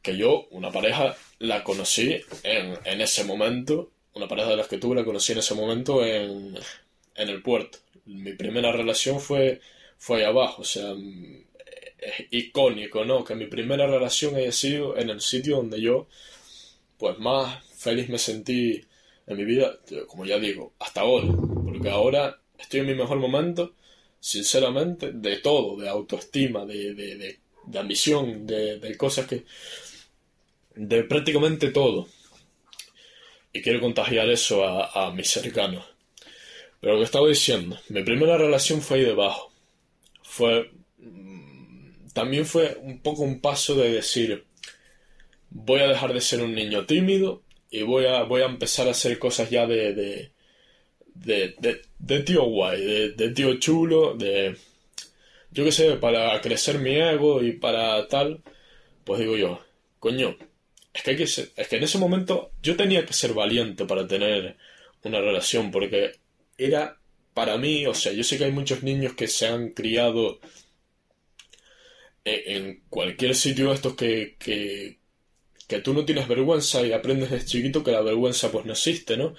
[0.00, 4.78] que yo, una pareja, la conocí en, en ese momento, una pareja de las que
[4.78, 6.58] tuve la conocí en ese momento en,
[7.14, 7.78] en el puerto.
[8.06, 9.60] Mi primera relación fue,
[9.98, 10.92] fue ahí abajo, o sea,
[11.98, 13.24] es icónico, ¿no?
[13.24, 16.08] Que mi primera relación haya sido en el sitio donde yo,
[16.98, 18.84] pues más feliz me sentí
[19.26, 21.26] en mi vida, como ya digo, hasta ahora.
[21.64, 23.74] Porque ahora estoy en mi mejor momento,
[24.20, 29.44] sinceramente, de todo, de autoestima, de, de, de, ambición, de, cosas que...
[30.74, 32.08] de prácticamente todo.
[33.52, 35.84] Y quiero contagiar eso a, a mis cercanos.
[36.80, 39.52] Pero lo que estaba diciendo, mi primera relación fue ahí debajo.
[40.22, 40.70] Fue...
[40.98, 44.44] Mm, también fue un poco un paso de decir,
[45.50, 48.92] voy a dejar de ser un niño tímido y voy a, voy a empezar a
[48.92, 50.32] hacer cosas ya de, de,
[51.14, 54.56] de, de, tío guay, de, tío chulo, de,
[55.50, 58.42] yo qué sé, para crecer mi ego y para tal,
[59.04, 59.60] pues digo yo,
[59.98, 60.36] coño,
[60.92, 63.86] es que, hay que ser, es que en ese momento yo tenía que ser valiente
[63.86, 64.56] para tener
[65.04, 66.12] una relación, porque
[66.58, 66.98] era
[67.32, 70.40] para mí, o sea, yo sé que hay muchos niños que se han criado
[72.24, 74.36] en cualquier sitio estos que,
[75.68, 79.16] que tú no tienes vergüenza y aprendes desde chiquito que la vergüenza pues no existe,
[79.16, 79.34] ¿no?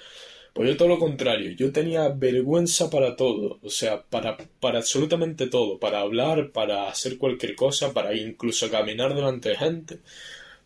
[0.52, 5.48] Pues yo todo lo contrario, yo tenía vergüenza para todo, o sea, para, para absolutamente
[5.48, 9.98] todo, para hablar, para hacer cualquier cosa, para incluso caminar delante de gente,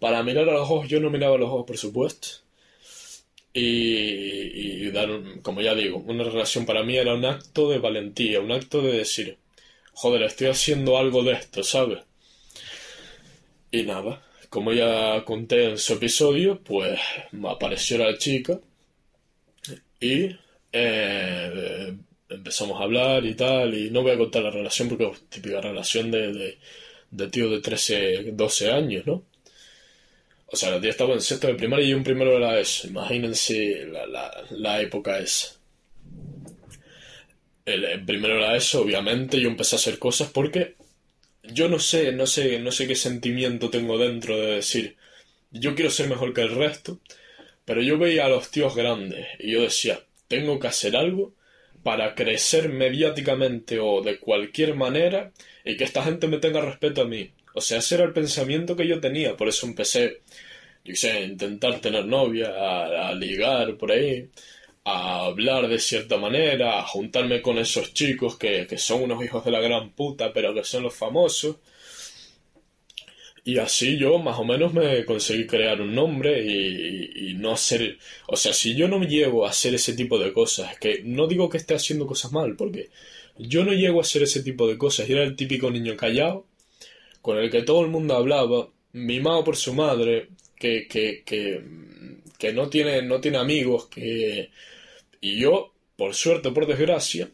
[0.01, 2.29] para mirar a los ojos, yo no miraba a los ojos, por supuesto.
[3.53, 5.09] Y, y dar,
[5.43, 8.93] como ya digo, una relación para mí era un acto de valentía, un acto de
[8.93, 9.39] decir,
[9.93, 11.99] joder, estoy haciendo algo de esto, ¿sabes?
[13.71, 16.99] Y nada, como ya conté en su episodio, pues
[17.33, 18.59] me apareció la chica
[20.01, 20.37] y
[20.73, 21.95] eh,
[22.29, 25.61] empezamos a hablar y tal, y no voy a contar la relación porque es típica
[25.61, 26.59] relación de,
[27.11, 29.25] de, tío de 13, 12 años, ¿no?
[30.47, 32.89] O sea, la tía estaba en sexto de primaria y yo en primero era eso.
[32.89, 35.59] Imagínense la, la, la época esa.
[37.67, 40.77] El, primero era eso, obviamente, yo empecé a hacer cosas porque
[41.53, 44.97] yo no sé, no sé, no sé qué sentimiento tengo dentro de decir,
[45.51, 47.01] yo quiero ser mejor que el resto,
[47.65, 51.35] pero yo veía a los tíos grandes y yo decía, tengo que hacer algo
[51.83, 55.33] para crecer mediáticamente o de cualquier manera
[55.65, 57.33] y que esta gente me tenga respeto a mí.
[57.55, 60.23] O sea, ese era el pensamiento que yo tenía, por eso empecé,
[60.85, 64.29] yo sé, a intentar tener novia, a, a ligar por ahí,
[64.85, 69.45] a hablar de cierta manera, a juntarme con esos chicos que, que, son unos hijos
[69.45, 71.57] de la gran puta, pero que son los famosos.
[73.45, 77.99] Y así yo más o menos me conseguí crear un nombre y, y, no hacer...
[78.27, 81.49] O sea, si yo no llego a hacer ese tipo de cosas, que no digo
[81.49, 82.91] que esté haciendo cosas mal, porque
[83.39, 85.09] yo no llego a hacer ese tipo de cosas.
[85.09, 86.47] Yo era el típico niño callado,
[87.23, 91.63] con el que todo el mundo hablaba, mimado por su madre, que, que, que,
[92.39, 94.51] que no, tiene, no tiene amigos, que
[95.21, 97.31] y yo, por suerte por desgracia,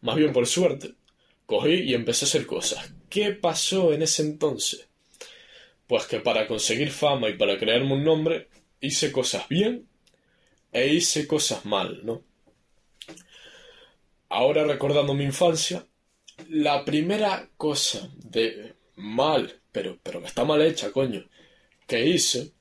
[0.00, 0.94] más bien por suerte,
[1.46, 2.92] cogí y empecé a hacer cosas.
[3.10, 4.88] ¿Qué pasó en ese entonces?
[5.86, 8.48] Pues que para conseguir fama y para crearme un nombre,
[8.80, 9.86] hice cosas bien
[10.72, 12.24] e hice cosas mal, ¿no?
[14.30, 15.86] Ahora recordando mi infancia,
[16.48, 21.24] la primera cosa de mal, pero, pero que está mal hecha, coño,
[21.86, 22.52] que hice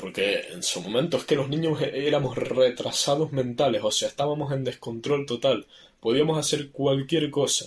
[0.00, 4.64] porque en su momento es que los niños éramos retrasados mentales, o sea, estábamos en
[4.64, 5.66] descontrol total.
[6.00, 7.66] Podíamos hacer cualquier cosa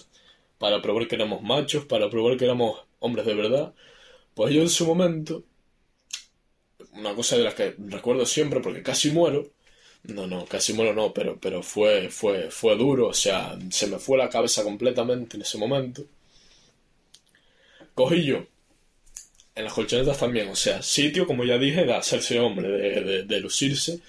[0.58, 3.74] para probar que éramos machos, para probar que éramos hombres de verdad.
[4.36, 5.44] Pues yo en su momento,
[6.94, 9.52] una cosa de las que recuerdo siempre, porque casi muero,
[10.04, 14.00] no, no, casi muero no, pero, pero fue, fue, fue duro, o sea, se me
[14.00, 16.06] fue la cabeza completamente en ese momento.
[17.96, 18.46] Cogí yo
[19.56, 23.40] en las colchonetas también, o sea, sitio, como ya dije, de hacerse hombre, de, de,
[23.40, 24.00] lucirse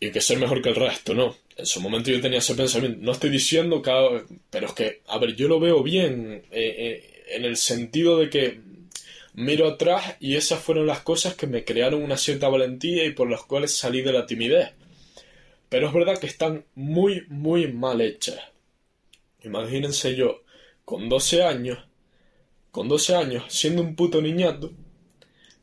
[0.00, 1.36] y que ser mejor que el resto, ¿no?
[1.56, 2.98] En su momento yo tenía ese pensamiento.
[3.02, 4.24] No estoy diciendo que...
[4.50, 8.30] Pero es que, a ver, yo lo veo bien eh, eh, en el sentido de
[8.30, 8.60] que
[9.34, 13.30] miro atrás y esas fueron las cosas que me crearon una cierta valentía y por
[13.30, 14.70] las cuales salí de la timidez.
[15.68, 18.40] Pero es verdad que están muy, muy mal hechas.
[19.42, 20.42] Imagínense yo,
[20.84, 21.78] con 12 años,
[22.70, 24.72] con 12 años, siendo un puto niñato,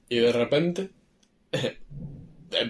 [0.09, 0.89] y de repente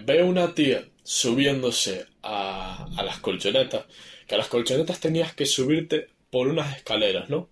[0.06, 3.86] veo una tía subiéndose a, a las colchonetas,
[4.28, 7.50] que a las colchonetas tenías que subirte por unas escaleras, ¿no?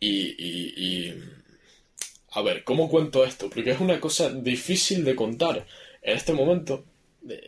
[0.00, 1.14] Y, y, y...
[2.32, 3.48] A ver, ¿cómo cuento esto?
[3.50, 5.66] Porque es una cosa difícil de contar.
[6.00, 6.84] En este momento,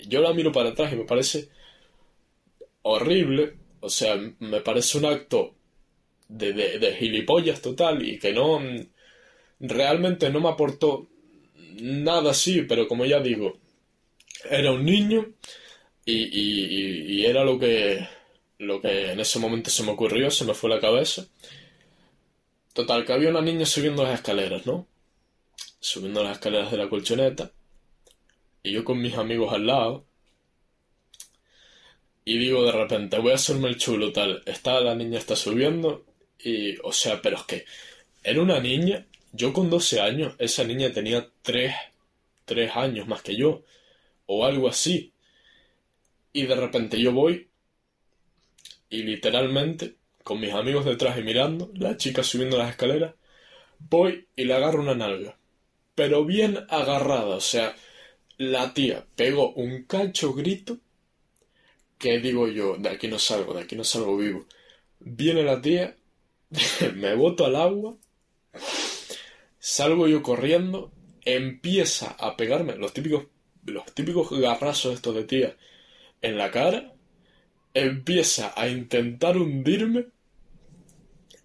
[0.07, 1.49] yo la miro para atrás y me parece
[2.83, 3.57] horrible.
[3.81, 5.55] O sea, me parece un acto
[6.29, 8.61] de, de, de gilipollas total y que no...
[9.61, 11.09] Realmente no me aportó
[11.81, 13.59] nada así, pero como ya digo,
[14.51, 15.27] era un niño
[16.05, 18.07] y, y, y, era lo que,
[18.59, 21.27] lo que en ese momento se me ocurrió, se me fue la cabeza.
[22.75, 24.87] Total, que había una niña subiendo las escaleras, ¿no?
[25.81, 27.53] Subiendo las escaleras de la colchoneta.
[28.63, 30.05] Y yo con mis amigos al lado.
[32.25, 34.43] Y digo de repente, voy a hacerme el chulo, tal.
[34.47, 36.05] Está la niña está subiendo.
[36.45, 37.65] Y, o sea, pero es que
[38.23, 39.07] era una niña.
[39.33, 41.75] Yo con 12 años, esa niña tenía 3,
[42.45, 43.65] 3 años más que yo.
[44.27, 45.13] O algo así.
[46.33, 47.49] Y de repente yo voy
[48.95, 53.15] y literalmente, con mis amigos detrás y mirando, la chica subiendo las escaleras,
[53.79, 55.37] voy y le agarro una nalga.
[55.97, 57.75] Pero bien agarrada, o sea,
[58.39, 60.79] la tía pegó un cacho grito
[61.99, 64.47] que digo yo, de aquí no salgo, de aquí no salgo vivo.
[65.01, 65.97] Viene la tía,
[66.97, 67.97] me boto al agua,
[69.59, 70.93] salgo yo corriendo,
[71.25, 73.27] empieza a pegarme los típicos,
[73.67, 75.57] los típicos garrazos estos de tía
[76.23, 76.95] en la cara,
[77.73, 80.07] empieza a intentar hundirme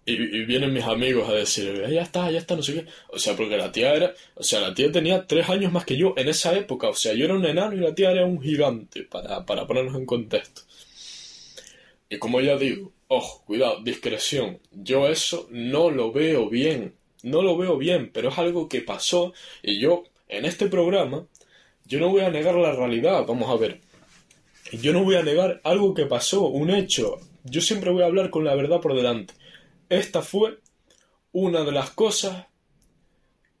[0.06, 2.86] y, y, vienen mis amigos a decir, ya está, ya está, no sé qué.
[3.08, 5.96] O sea, porque la tía era, o sea, la tía tenía tres años más que
[5.96, 6.88] yo en esa época.
[6.88, 9.94] O sea, yo era un enano y la tía era un gigante, para, para ponernos
[9.94, 10.62] en contexto.
[12.08, 14.60] Y como ya digo, ojo, cuidado, discreción.
[14.70, 16.94] Yo eso no lo veo bien.
[17.24, 21.26] No lo veo bien, pero es algo que pasó y yo, en este programa,
[21.84, 23.26] yo no voy a negar la realidad.
[23.26, 23.80] Vamos a ver.
[24.72, 27.18] Yo no voy a negar algo que pasó, un hecho.
[27.42, 29.34] Yo siempre voy a hablar con la verdad por delante.
[29.88, 30.60] Esta fue
[31.32, 32.46] una de las cosas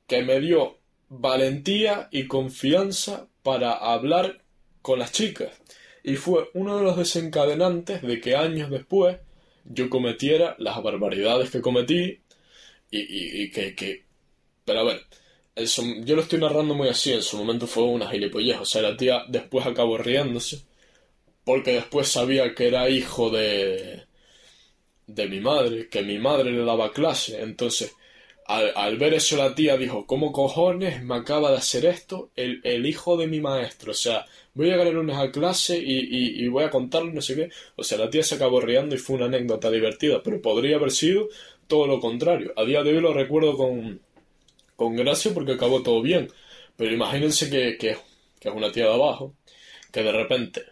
[0.06, 4.44] que me dio valentía y confianza para hablar
[4.80, 5.50] con las chicas.
[6.04, 9.18] Y fue uno de los desencadenantes de que años después
[9.64, 12.20] yo cometiera las barbaridades que cometí
[12.90, 14.04] y, que...
[14.64, 15.02] Pero a ver,
[15.54, 18.82] eso, yo lo estoy narrando muy así, en su momento fue una gilipollez, o sea,
[18.82, 20.62] la tía después acabó riéndose
[21.44, 24.04] porque después sabía que era hijo de
[25.06, 27.94] de mi madre, que mi madre le daba clase, entonces
[28.50, 32.86] al, ver eso la tía dijo, ¿cómo cojones me acaba de hacer esto el, el
[32.86, 33.92] hijo de mi maestro?
[33.92, 37.12] O sea, voy a llegar el lunes a clase y, y, y, voy a contarle
[37.12, 37.50] no sé qué.
[37.76, 40.90] O sea, la tía se acabó riendo y fue una anécdota divertida, pero podría haber
[40.90, 41.28] sido
[41.66, 42.52] todo lo contrario.
[42.56, 44.00] A día de hoy lo recuerdo con,
[44.76, 46.28] con gracia porque acabó todo bien.
[46.76, 47.96] Pero imagínense que, que,
[48.40, 49.34] que es una tía de abajo,
[49.92, 50.62] que de repente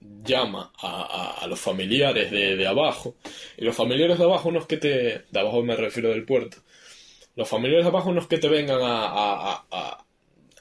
[0.00, 3.16] llama a, a, a los familiares de, de, abajo.
[3.58, 5.24] Y los familiares de abajo no es que te...
[5.30, 6.58] De abajo me refiero del puerto.
[7.36, 10.06] Los familiares abajo no es que te vengan a, a,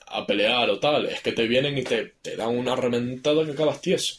[0.08, 1.06] a pelear o tal.
[1.06, 4.16] Es que te vienen y te, te dan una rementada que acabas tieso.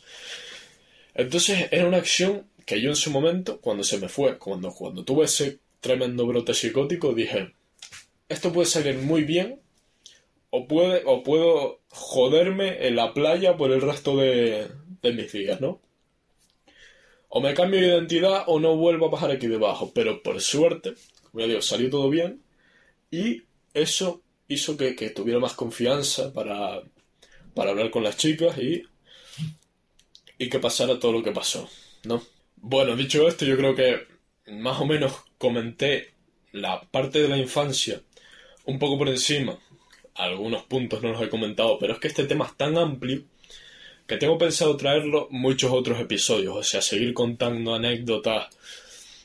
[1.14, 5.04] Entonces era una acción que yo en su momento, cuando se me fue, cuando, cuando
[5.04, 7.52] tuve ese tremendo brote psicótico, dije,
[8.28, 9.60] esto puede salir muy bien
[10.50, 14.68] o, puede, o puedo joderme en la playa por el resto de,
[15.02, 15.80] de mis días, ¿no?
[17.28, 19.92] O me cambio de identidad o no vuelvo a bajar aquí debajo.
[19.94, 22.42] Pero por suerte, como ya digo, salió todo bien.
[23.10, 23.42] Y
[23.74, 26.82] eso hizo que, que tuviera más confianza para,
[27.54, 28.84] para hablar con las chicas y,
[30.38, 31.68] y que pasara todo lo que pasó,
[32.04, 32.22] ¿no?
[32.56, 34.06] Bueno, dicho esto, yo creo que
[34.52, 36.14] más o menos comenté
[36.52, 38.00] la parte de la infancia
[38.64, 39.58] un poco por encima.
[40.14, 43.22] Algunos puntos no los he comentado, pero es que este tema es tan amplio
[44.06, 48.48] que tengo pensado traerlo muchos otros episodios, o sea, seguir contando anécdotas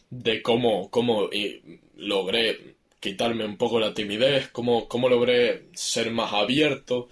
[0.09, 1.29] de cómo, cómo
[1.95, 2.70] logré
[3.02, 7.10] quitarme un poco la timidez, cómo, cómo logré ser más abierto,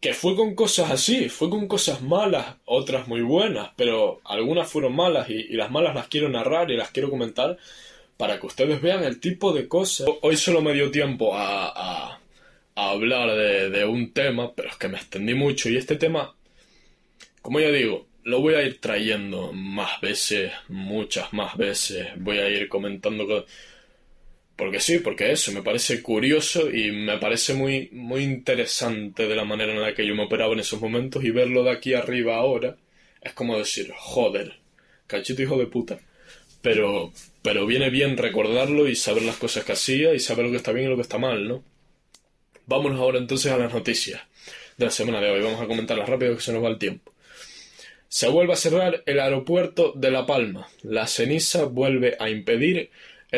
[0.00, 4.96] que fue con cosas así, fue con cosas malas, otras muy buenas, pero algunas fueron
[4.96, 7.58] malas y, las malas las quiero narrar y las quiero comentar
[8.16, 10.08] para que ustedes vean el tipo de cosas.
[10.22, 12.20] Hoy solo me dio tiempo a, a,
[12.76, 16.34] a hablar de, de un tema, pero es que me extendí mucho y este tema
[17.44, 22.08] como ya digo, lo voy a ir trayendo más veces, muchas más veces.
[22.16, 23.50] Voy a ir comentando cosas.
[24.56, 29.44] Porque sí, porque eso me parece curioso y me parece muy, muy interesante de la
[29.44, 32.36] manera en la que yo me operaba en esos momentos y verlo de aquí arriba
[32.36, 32.76] ahora
[33.24, 34.58] es como decir, joder,
[35.06, 35.98] cachito hijo de puta.
[36.62, 40.58] Pero, pero viene bien recordarlo y saber las cosas que hacía y saber lo que
[40.58, 41.64] está bien y lo que está mal, ¿no?
[42.66, 44.22] Vámonos ahora entonces a las noticias
[44.76, 45.42] de la semana de hoy.
[45.42, 47.12] Vamos a comentarlas rápido que se nos va el tiempo.
[48.08, 50.68] Se vuelve a cerrar el aeropuerto de La Palma.
[50.82, 52.90] La ceniza vuelve a impedir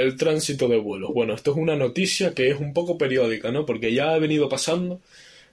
[0.02, 1.12] el tránsito de vuelos.
[1.12, 3.66] Bueno, esto es una noticia que es un poco periódica, ¿no?
[3.66, 5.00] Porque ya ha venido pasando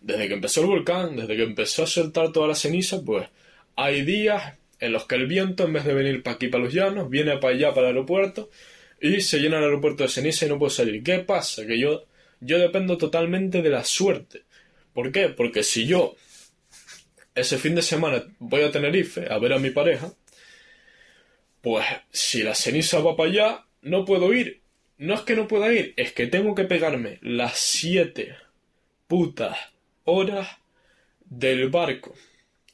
[0.02, 3.28] desde que empezó el volcán, desde que empezó a soltar toda la ceniza, pues
[3.76, 6.74] hay días en los que el viento, en vez de venir para aquí, para los
[6.74, 8.50] llanos, viene para allá, para el aeropuerto,
[9.00, 11.02] y se llena el aeropuerto de ceniza y no puedo salir.
[11.04, 11.66] ¿Qué pasa?
[11.66, 12.06] Que yo,
[12.42, 14.44] yo dependo totalmente de la suerte.
[14.94, 15.30] ¿Por qué?
[15.30, 16.16] Porque si yo
[17.34, 20.14] ese fin de semana voy a Tenerife a ver a mi pareja,
[21.62, 24.62] pues si la ceniza va para allá, no puedo ir.
[24.98, 28.36] No es que no pueda ir, es que tengo que pegarme las siete
[29.08, 29.58] putas
[30.06, 30.48] horas
[31.26, 32.14] del barco.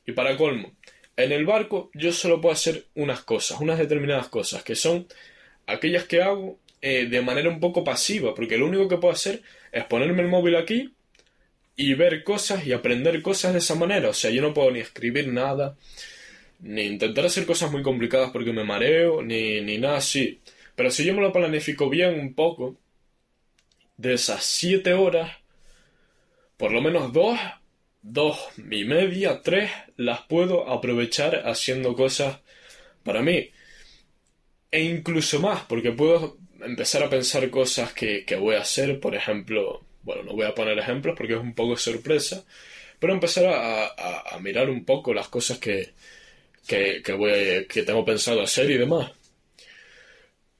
[0.05, 0.74] Y para colmo,
[1.16, 5.07] en el barco yo solo puedo hacer unas cosas, unas determinadas cosas, que son
[5.66, 9.41] aquellas que hago eh, de manera un poco pasiva, porque lo único que puedo hacer
[9.72, 10.93] es ponerme el móvil aquí
[11.76, 14.10] y ver cosas y aprender cosas de esa manera.
[14.10, 15.78] O sea, yo no puedo ni escribir nada,
[16.60, 20.39] ni intentar hacer cosas muy complicadas porque me mareo, ni, ni nada así.
[20.80, 22.78] Pero si yo me lo planifico bien un poco,
[23.98, 25.30] de esas siete horas,
[26.56, 27.38] por lo menos dos,
[28.02, 32.40] dos y media, tres, las puedo aprovechar haciendo cosas
[33.04, 33.52] para mí.
[34.72, 39.16] E incluso más, porque puedo empezar a pensar cosas que, que voy a hacer, por
[39.16, 42.46] ejemplo, bueno, no voy a poner ejemplos porque es un poco sorpresa,
[43.00, 45.90] pero empezar a, mirar un poco las cosas que,
[46.66, 49.18] que, voy, que tengo pensado hacer y demás.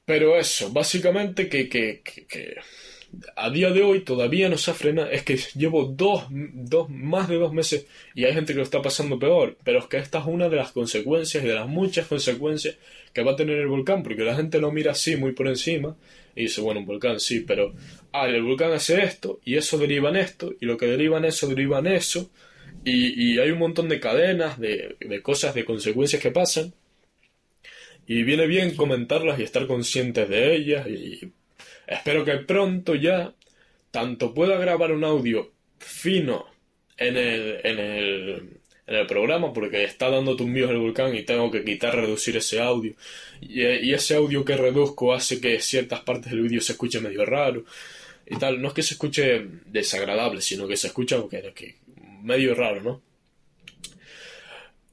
[0.10, 2.56] Pero eso, básicamente que, que, que,
[3.36, 5.08] a día de hoy todavía no se ha frenado.
[5.12, 7.86] Es que llevo dos, dos, más de dos meses
[8.16, 9.56] y hay gente que lo está pasando peor.
[9.64, 12.76] Pero es que esta es una de las consecuencias y de las muchas consecuencias
[13.14, 15.96] que va a tener el volcán, porque la gente lo mira así, muy por encima,
[16.36, 17.76] y dice, bueno, un volcán sí, pero,
[18.12, 21.26] ah, el volcán hace esto, y eso deriva en esto, y lo que deriva en
[21.26, 22.32] eso deriva en eso,
[22.84, 26.74] y, y hay un montón de cadenas, de, de cosas, de consecuencias que pasan,
[28.10, 31.32] y viene bien comentarlas y estar conscientes de ellas, y
[31.88, 33.34] espero que pronto ya,
[33.92, 36.46] tanto pueda grabar un audio fino
[36.98, 41.52] en el, en el en el programa porque está dando tumbidos el volcán y tengo
[41.52, 42.96] que quitar, reducir ese audio.
[43.40, 47.66] Y, ese audio que reduzco hace que ciertas partes del vídeo se escuche medio raro
[48.26, 48.60] y tal.
[48.60, 51.76] No es que se escuche desagradable, sino que se escucha que, que
[52.24, 53.02] medio raro, ¿no?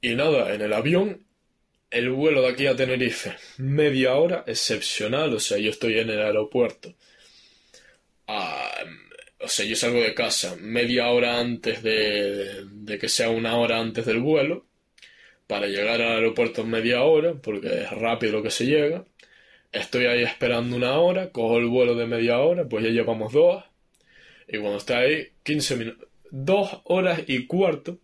[0.03, 1.26] Y nada, en el avión,
[1.91, 6.21] el vuelo de aquí a Tenerife, media hora, excepcional, o sea, yo estoy en el
[6.21, 6.95] aeropuerto.
[8.27, 8.85] Ah,
[9.41, 14.07] o sea, yo salgo de casa media hora antes de, que sea una hora antes
[14.07, 14.67] del vuelo,
[15.47, 19.05] para llegar al aeropuerto en media hora, porque es rápido lo que se llega.
[19.73, 23.65] Estoy ahí esperando una hora, cojo el vuelo de media hora, pues ya llevamos dos.
[24.49, 27.99] Y cuando está ahí, 15 minutos, dos horas y cuarto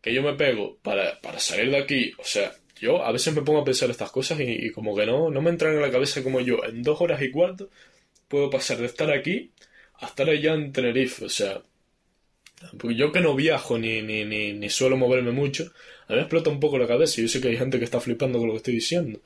[0.00, 2.12] que yo me pego para, para salir de aquí.
[2.18, 5.30] O sea, yo a veces me pongo a pensar estas cosas y, como que no,
[5.30, 6.64] no me entran en la cabeza como yo.
[6.64, 7.70] En dos horas y cuarto
[8.28, 9.50] puedo pasar de estar aquí
[10.00, 11.60] a estar allá en Tenerife, o sea,
[12.84, 15.72] yo que no viajo ni, ni, ni, ni, suelo moverme mucho,
[16.06, 18.00] a mí me explota un poco la cabeza yo sé que hay gente que está
[18.00, 19.20] flipando con lo que estoy diciendo,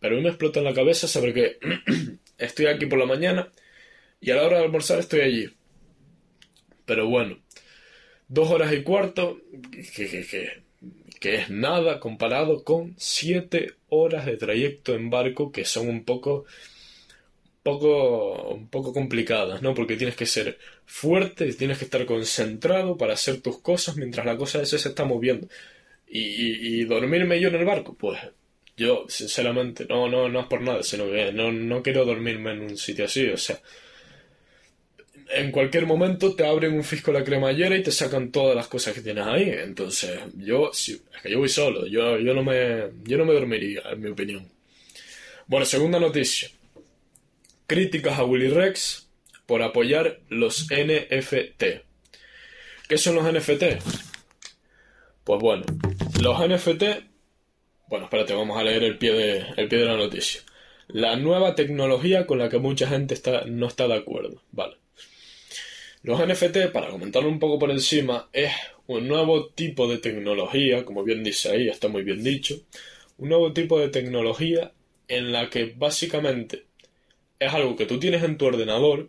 [0.00, 1.58] pero a mí me explota en la cabeza saber que
[2.38, 3.50] estoy aquí por la mañana
[4.20, 5.50] y a la hora de almorzar estoy allí.
[6.86, 7.38] Pero bueno,
[8.28, 9.40] dos horas y cuarto,
[9.72, 10.63] que, que,
[11.24, 16.44] que es nada comparado con siete horas de trayecto en barco que son un poco
[17.62, 19.72] poco, un poco complicadas, ¿no?
[19.72, 24.36] Porque tienes que ser fuerte, tienes que estar concentrado para hacer tus cosas mientras la
[24.36, 25.48] cosa esa se está moviendo.
[26.06, 28.20] Y, y, dormirme yo en el barco, pues
[28.76, 32.60] yo, sinceramente, no, no, no es por nada, sino que no, no quiero dormirme en
[32.60, 33.58] un sitio así, o sea,
[35.30, 38.94] en cualquier momento te abren un fisco la cremallera y te sacan todas las cosas
[38.94, 39.50] que tienes ahí.
[39.50, 43.82] Entonces, yo, es que yo voy solo, yo, yo, no me, yo no me dormiría,
[43.90, 44.48] en mi opinión.
[45.46, 46.48] Bueno, segunda noticia
[47.66, 49.08] críticas a Willy Rex
[49.46, 51.64] por apoyar los NFT.
[52.88, 53.82] ¿Qué son los NFT?
[55.24, 55.64] Pues bueno,
[56.20, 56.84] los NFT.
[57.88, 60.42] Bueno, espérate, vamos a leer el pie de, el pie de la noticia.
[60.88, 64.42] La nueva tecnología con la que mucha gente está, no está de acuerdo.
[64.52, 64.76] Vale.
[66.04, 68.52] Los NFT, para comentarlo un poco por encima, es
[68.86, 72.60] un nuevo tipo de tecnología, como bien dice ahí, está muy bien dicho,
[73.16, 74.72] un nuevo tipo de tecnología
[75.08, 76.66] en la que básicamente
[77.38, 79.08] es algo que tú tienes en tu ordenador,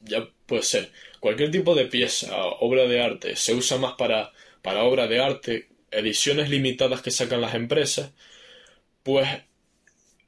[0.00, 4.30] ya puede ser cualquier tipo de pieza, obra de arte, se usa más para,
[4.60, 8.12] para obra de arte, ediciones limitadas que sacan las empresas,
[9.02, 9.26] pues,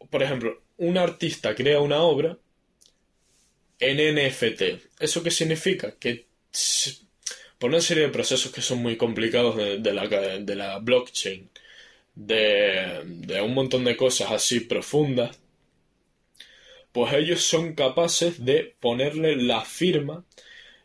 [0.08, 2.38] por ejemplo, un artista crea una obra
[3.80, 4.62] en NFT.
[5.00, 5.94] ¿Eso qué significa?
[5.98, 6.26] Que
[7.58, 11.48] por una serie de procesos que son muy complicados de, la, de la blockchain,
[12.14, 15.38] de, de un montón de cosas así profundas,
[16.92, 20.24] pues ellos son capaces de ponerle la firma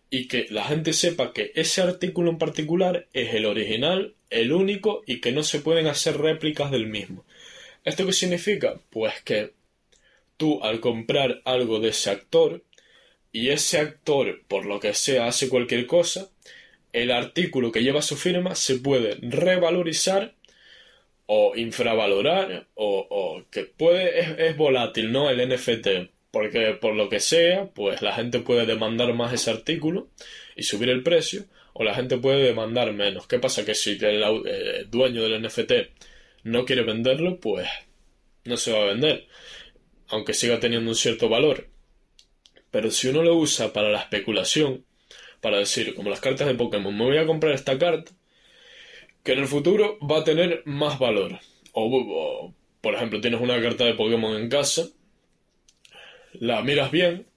[0.09, 5.01] y que la gente sepa que ese artículo en particular es el original, el único
[5.07, 7.25] y que no se pueden hacer réplicas del mismo.
[7.83, 8.79] ¿Esto qué significa?
[8.91, 9.53] Pues que
[10.37, 12.63] tú al comprar algo de ese actor
[13.34, 16.29] y ese actor por lo que sea hace cualquier cosa,
[16.93, 20.36] el artículo que lleva su firma se puede revalorizar
[21.25, 25.29] o infravalorar o, que puede es, volátil, ¿no?
[25.29, 26.11] El NFT.
[26.31, 30.09] Porque por lo que sea, pues la gente puede demandar más ese artículo
[30.55, 33.27] y subir el precio, o la gente puede demandar menos.
[33.27, 33.65] ¿Qué pasa?
[33.65, 35.71] Que si el, eh, dueño del NFT
[36.43, 37.67] no quiere venderlo, pues
[38.45, 39.27] no se va a vender,
[40.07, 41.72] aunque siga teniendo un cierto valor.
[42.74, 44.84] Pero si uno lo usa para la especulación,
[45.41, 48.11] para decir, como las cartas de Pokémon, me voy a comprar esta carta,
[49.24, 51.39] que en el futuro va a tener más valor.
[51.74, 52.51] O,
[52.82, 54.88] por ejemplo, tienes una carta de Pokémon en casa,
[56.34, 57.28] la miras bien,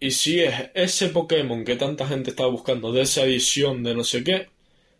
[0.00, 4.02] y si es ese Pokémon que tanta gente está buscando de esa edición de no
[4.02, 4.48] sé qué,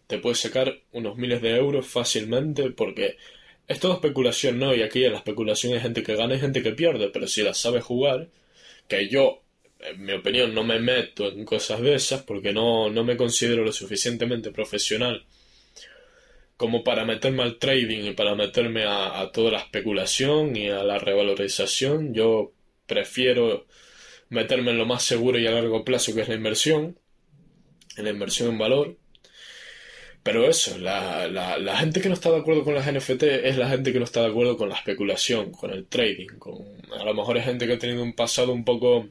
[0.07, 3.17] te puedes sacar unos miles de euros fácilmente porque
[3.67, 4.73] es todo especulación, ¿no?
[4.73, 7.43] Y aquí en la especulación hay gente que gana y gente que pierde, pero si
[7.43, 8.29] la sabe jugar,
[8.93, 9.43] que yo,
[9.81, 13.65] en mi opinión, no me meto en cosas de esas porque no, no me considero
[13.65, 15.25] lo suficientemente profesional
[16.59, 20.85] como para meterme al trading y para meterme a, a toda la especulación y a
[20.85, 22.15] la revalorización.
[22.15, 22.53] Yo
[22.87, 23.67] prefiero
[24.29, 26.99] meterme en lo más seguro y a largo plazo que es la inversión,
[27.97, 28.97] en la inversión en valor.
[30.23, 33.57] Pero eso, la, la, la, gente que no está de acuerdo con las NFT es
[33.57, 36.65] la gente que no está de acuerdo con la especulación, con el trading, con
[36.97, 39.09] a lo mejor es gente que ha tenido un pasado un poco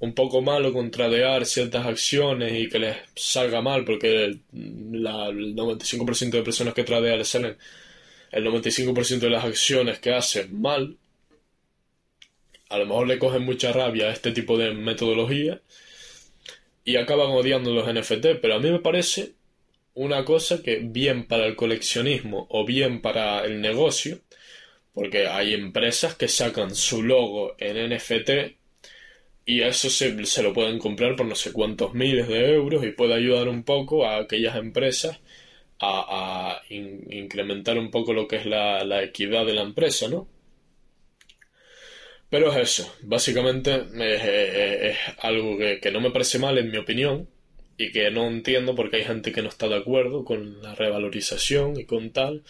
[0.00, 4.42] un poco malo con tradear ciertas acciones y que les salga mal porque el,
[4.92, 7.56] la, el 95% de personas que tradean les salen
[8.32, 10.96] el 95% de las acciones que hacen mal
[12.70, 15.60] a lo mejor le cogen mucha rabia a este tipo de metodología
[16.84, 19.34] y acaban odiando los NFT, pero a mí me parece
[19.94, 24.20] una cosa que bien para el coleccionismo o bien para el negocio,
[24.94, 28.30] porque hay empresas que sacan su logo en NFT
[29.46, 32.92] y eso se, se lo pueden comprar por no sé cuántos miles de euros y
[32.92, 35.20] puede ayudar un poco a aquellas empresas
[35.80, 40.28] a, incrementar un poco lo que es la, la equidad de la empresa, ¿no?
[42.30, 47.28] Pero es eso, básicamente es, algo que, no me parece mal en mi opinión
[47.80, 51.80] y que no entiendo porque hay gente que no está de acuerdo con la revalorización
[51.80, 52.42] y con tal.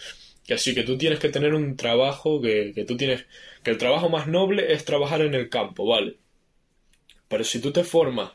[0.45, 3.25] Que así que tú tienes que tener un trabajo que, que tú tienes,
[3.63, 6.17] que el trabajo más noble es trabajar en el campo, ¿vale?
[7.29, 8.31] Pero si tú te formas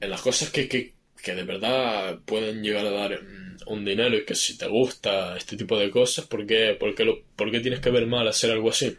[0.00, 4.16] en las cosas que, que, que de verdad pueden llegar a dar mm, un dinero
[4.16, 7.50] y que si te gusta este tipo de cosas, ¿por qué, por qué, lo, por
[7.50, 8.96] qué tienes que ver mal hacer algo así?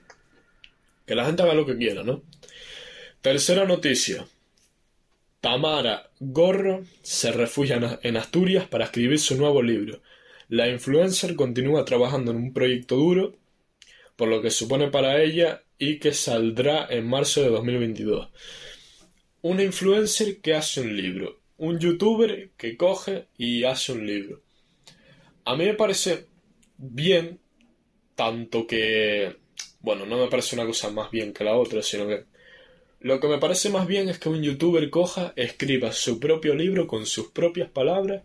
[1.06, 2.22] Que la gente haga lo que quiera, ¿no?
[3.22, 4.28] Tercera noticia.
[5.46, 10.02] Tamara Gorro se refugia en Asturias para escribir su nuevo libro.
[10.50, 13.38] La influencer continúa trabajando en un proyecto duro,
[14.16, 18.28] por lo que supone para ella y que saldrá en marzo de 2022.
[19.44, 21.42] Una influencer que hace un libro.
[21.58, 24.42] Un youtuber que coge y hace un libro.
[25.44, 26.26] A mí me parece
[26.76, 27.40] bien,
[28.16, 29.36] tanto que
[29.80, 32.26] bueno, no me parece una cosa más bien que la otra, sino que
[33.06, 36.88] lo que me parece más bien es que un youtuber coja, escriba su propio libro
[36.88, 38.24] con sus propias palabras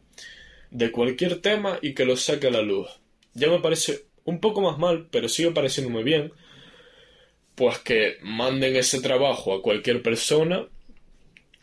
[0.70, 2.88] de cualquier tema y que lo saque a la luz.
[3.34, 6.32] Ya me parece un poco más mal, pero sigue pareciéndome bien,
[7.56, 10.66] pues que manden ese trabajo a cualquier persona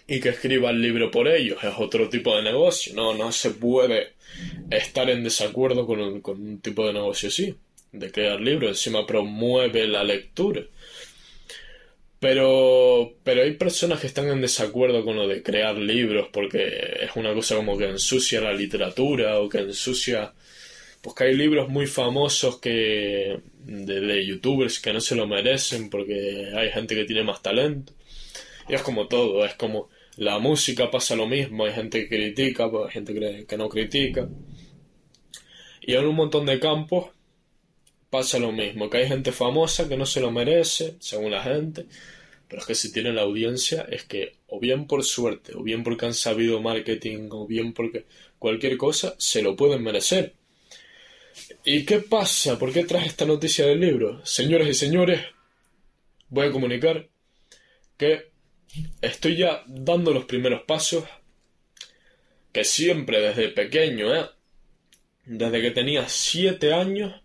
[0.05, 1.63] y que escriba el libro por ellos.
[1.63, 2.93] Es otro tipo de negocio.
[2.93, 4.13] No, no se puede
[4.70, 7.55] estar en desacuerdo con un, con un tipo de negocio así
[7.91, 10.61] de crear libros, encima promueve la lectura.
[12.20, 17.15] Pero, pero hay personas que están en desacuerdo con lo de crear libros porque es
[17.15, 20.34] una cosa como que ensucia la literatura o que ensucia...
[21.01, 25.91] Pues que hay libros muy famosos que de, de youtubers que no se lo merecen
[25.91, 27.93] porque hay gente que tiene más talento.
[28.68, 32.70] Y es como todo, es como la música pasa lo mismo, hay gente que critica,
[32.70, 34.28] pues hay gente que no critica.
[35.82, 37.11] Y en un montón de campos
[38.10, 41.86] pasa lo mismo, que hay gente famosa que no se lo merece, según la gente,
[42.47, 45.84] pero es que si tienen la audiencia es que o bien por suerte, o bien
[45.84, 48.05] porque han sabido marketing, o bien porque
[48.39, 50.34] cualquier cosa, se lo pueden merecer.
[51.66, 52.58] ¿Y qué pasa?
[52.58, 54.26] ¿Por qué traje esta noticia del libro?
[54.26, 55.22] Señores y señores,
[56.30, 57.08] voy a comunicar
[57.97, 58.32] que
[59.01, 61.03] estoy ya dando los primeros pasos
[62.51, 64.30] que siempre desde pequeño, ¿eh?
[65.26, 67.22] desde que tenía siete años,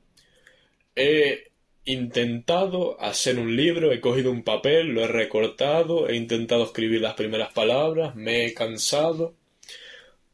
[0.94, 1.52] he
[1.84, 7.14] intentado hacer un libro, he cogido un papel, lo he recortado, he intentado escribir las
[7.14, 9.34] primeras palabras, me he cansado,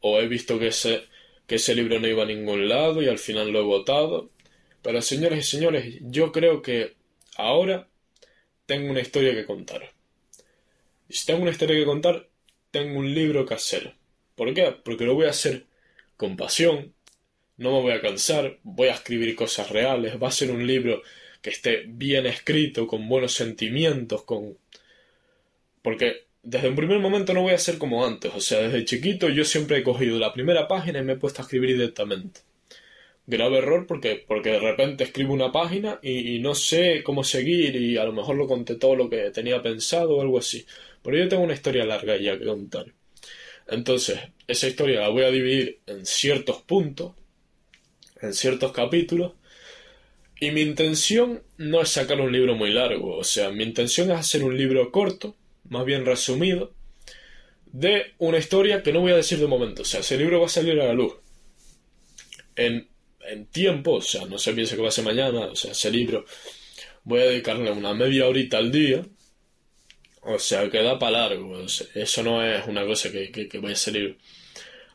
[0.01, 1.03] o he visto que ese,
[1.47, 4.29] que ese libro no iba a ningún lado y al final lo he votado.
[4.81, 6.95] Pero señores y señores, yo creo que
[7.35, 7.87] ahora
[8.65, 9.93] tengo una historia que contar.
[11.09, 12.29] Y si tengo una historia que contar,
[12.71, 13.95] tengo un libro que hacer.
[14.35, 14.75] ¿Por qué?
[14.83, 15.65] Porque lo voy a hacer
[16.15, 16.93] con pasión,
[17.59, 21.03] no me voy a cansar, voy a escribir cosas reales, va a ser un libro
[21.41, 24.57] que esté bien escrito, con buenos sentimientos, con...
[25.81, 29.29] Porque desde un primer momento no voy a ser como antes, o sea, desde chiquito
[29.29, 32.41] yo siempre he cogido la primera página y me he puesto a escribir directamente.
[33.27, 37.75] Grave error porque, porque de repente escribo una página y, y, no sé cómo seguir
[37.75, 40.65] y a lo mejor lo conté todo lo que tenía pensado o algo así.
[41.03, 42.87] Pero yo tengo una historia larga ya que contar.
[43.67, 47.13] Entonces, esa historia la voy a dividir en ciertos puntos,
[48.21, 49.33] en ciertos capítulos,
[50.39, 54.19] y mi intención no es sacar un libro muy largo, o sea, mi intención es
[54.19, 55.35] hacer un libro corto,
[55.69, 56.73] más bien resumido,
[57.71, 59.83] de una historia que no voy a decir de momento.
[59.83, 61.13] O sea, ese libro va a salir a la luz.
[62.55, 62.87] En,
[63.27, 65.91] en tiempo, o sea, no se piense que va a ser mañana, o sea, ese
[65.91, 66.25] libro
[67.03, 69.05] voy a dedicarle una media horita al día,
[70.21, 73.73] o sea, que da para largo, eso no es una cosa que, que, que, vaya
[73.73, 74.17] a salir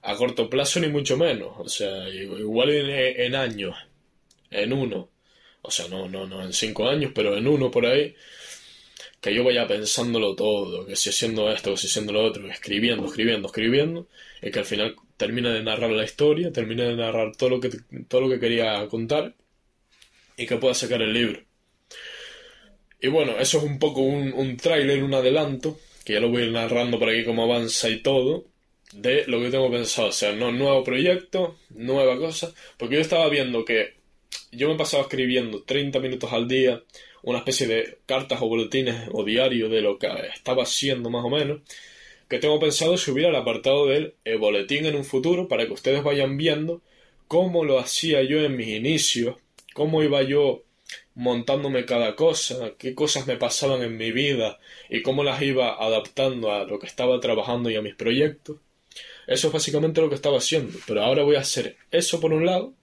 [0.05, 3.75] a corto plazo ni mucho menos, o sea, igual en, años,
[4.51, 5.09] en uno,
[5.63, 8.15] o sea, no, no, no en cinco años, pero en uno por ahí,
[9.21, 13.07] que yo vaya pensándolo todo, que si haciendo esto, que si haciendo lo otro, escribiendo,
[13.07, 14.09] escribiendo, escribiendo,
[14.43, 17.71] y que al final termine de narrar la historia, termine de narrar todo lo que,
[18.07, 19.35] todo lo que quería contar,
[20.37, 21.41] y que pueda sacar el libro.
[23.01, 26.51] Y bueno, eso es un poco un, un tráiler, un adelanto, que ya lo voy
[26.51, 28.45] narrando por aquí como avanza y todo,
[28.95, 30.09] de lo que tengo pensado.
[30.09, 33.95] O sea, no, nuevo proyecto, nueva cosa, porque yo estaba viendo que
[34.53, 36.83] yo me pasaba escribiendo 30 minutos al día,
[37.23, 41.31] una especie de cartas o boletines o diario de lo que estaba haciendo más o
[41.31, 41.61] menos,
[42.29, 46.37] que tengo pensado subir al apartado del boletín en un futuro para que ustedes vayan
[46.37, 46.83] viendo
[47.29, 49.37] cómo lo hacía yo en mis inicios,
[49.75, 50.63] cómo iba yo
[51.15, 56.53] montándome cada cosa, qué cosas me pasaban en mi vida y cómo las iba adaptando
[56.53, 58.59] a lo que estaba trabajando y a mis proyectos.
[59.27, 62.47] Eso es básicamente lo que estaba haciendo, pero ahora voy a hacer eso por un
[62.47, 62.75] lado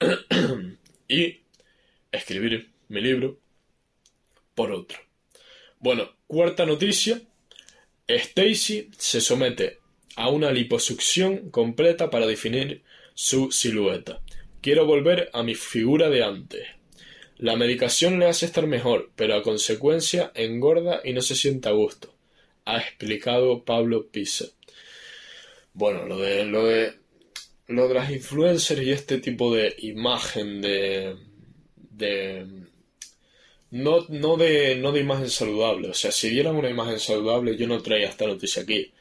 [1.08, 1.40] y
[2.12, 3.38] escribir mi libro
[4.54, 4.98] por otro.
[5.78, 7.20] Bueno, cuarta noticia.
[8.08, 9.78] Stacy se somete
[10.16, 12.82] a una liposucción completa para definir
[13.14, 14.20] su silueta.
[14.60, 16.66] Quiero volver a mi figura de antes.
[17.38, 21.72] La medicación le hace estar mejor, pero a consecuencia engorda y no se siente a
[21.72, 22.14] gusto,
[22.64, 24.46] ha explicado Pablo Pisa.
[25.76, 26.94] Bueno, lo de, lo de
[27.68, 31.16] lo de las influencers y este tipo de imagen de.
[31.76, 32.46] de.
[33.70, 35.90] No, no, de, no de imagen saludable.
[35.90, 38.92] O sea, si dieran una imagen saludable, yo no traía esta noticia aquí.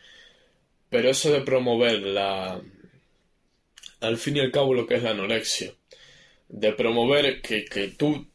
[0.90, 2.62] Pero eso de promover la.
[4.02, 5.74] Al fin y al cabo, lo que es la anorexia.
[6.50, 8.28] De promover que, que tú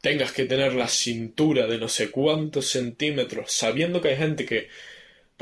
[0.00, 4.68] tengas que tener la cintura de no sé cuántos centímetros, sabiendo que hay gente que,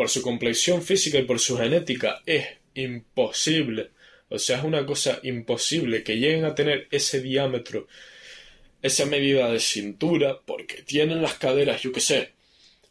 [0.01, 3.91] por su complexión física y por su genética, es imposible
[4.31, 7.89] o sea, es una cosa imposible que lleguen a tener ese diámetro,
[8.81, 12.31] esa medida de cintura, porque tienen las caderas, yo qué sé,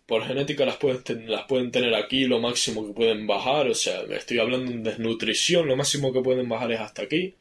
[0.05, 4.01] por genética las pueden, las pueden tener aquí, lo máximo que pueden bajar, o sea,
[4.11, 7.35] estoy hablando de desnutrición, lo máximo que pueden bajar es hasta aquí,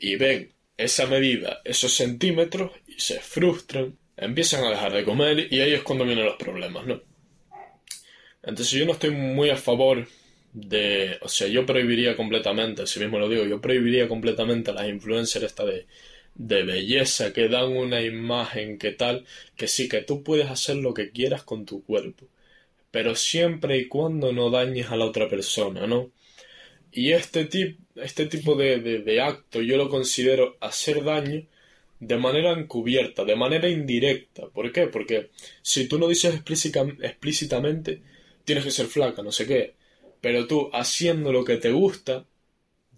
[0.00, 5.60] y ven esa medida, esos centímetros, y se frustran, empiezan a dejar de comer, y
[5.60, 7.13] ahí es cuando vienen los problemas, ¿no?
[8.46, 10.06] Entonces yo no estoy muy a favor
[10.52, 14.88] de, o sea, yo prohibiría completamente, así mismo lo digo, yo prohibiría completamente a las
[14.88, 15.86] influencers esta de,
[16.34, 19.24] de belleza que dan una imagen que tal,
[19.56, 22.26] que sí que tú puedes hacer lo que quieras con tu cuerpo,
[22.90, 26.10] pero siempre y cuando no dañes a la otra persona, ¿no?
[26.92, 31.44] Y este, tip, este tipo de, de, de acto yo lo considero hacer daño
[32.00, 34.48] de manera encubierta, de manera indirecta.
[34.48, 34.86] ¿Por qué?
[34.88, 35.30] Porque
[35.62, 38.02] si tú no dices explícitamente,
[38.44, 39.74] tienes que ser flaca, no sé qué,
[40.20, 42.26] pero tú haciendo lo que te gusta,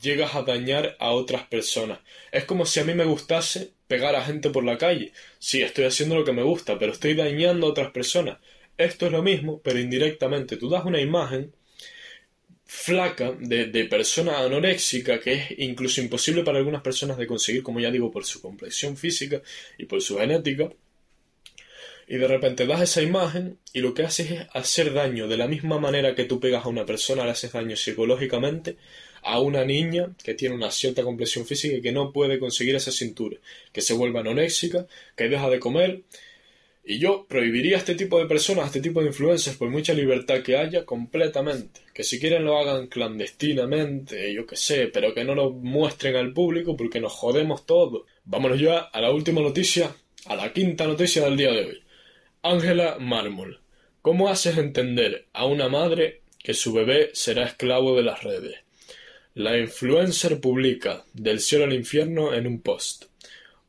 [0.00, 2.00] llegas a dañar a otras personas.
[2.32, 5.12] Es como si a mí me gustase pegar a gente por la calle.
[5.38, 8.38] Sí, estoy haciendo lo que me gusta, pero estoy dañando a otras personas.
[8.76, 10.56] Esto es lo mismo, pero indirectamente.
[10.56, 11.52] Tú das una imagen
[12.64, 17.80] flaca de, de, persona anoréxica que es incluso imposible para algunas personas de conseguir, como
[17.80, 19.40] ya digo, por su complexión física
[19.78, 20.70] y por su genética
[22.08, 25.48] y de repente das esa imagen y lo que haces es hacer daño de la
[25.48, 28.76] misma manera que tú pegas a una persona, le haces daño psicológicamente
[29.22, 32.92] a una niña que tiene una cierta complexión física y que no puede conseguir esa
[32.92, 33.38] cintura,
[33.72, 34.86] que se vuelve anoréxica,
[35.16, 36.02] que deja de comer.
[36.84, 39.92] Y yo prohibiría a este tipo de personas, a este tipo de influencers, por mucha
[39.92, 41.80] libertad que haya, completamente.
[41.92, 46.32] Que si quieren lo hagan clandestinamente, yo qué sé, pero que no lo muestren al
[46.32, 48.06] público porque nos jodemos todo.
[48.24, 49.92] Vámonos ya a la última noticia,
[50.26, 51.85] a la quinta noticia del día de hoy.
[52.48, 53.60] Ángela Mármol.
[54.02, 58.60] ¿Cómo haces entender a una madre que su bebé será esclavo de las redes?
[59.34, 63.06] La influencer publica Del cielo al infierno en un post.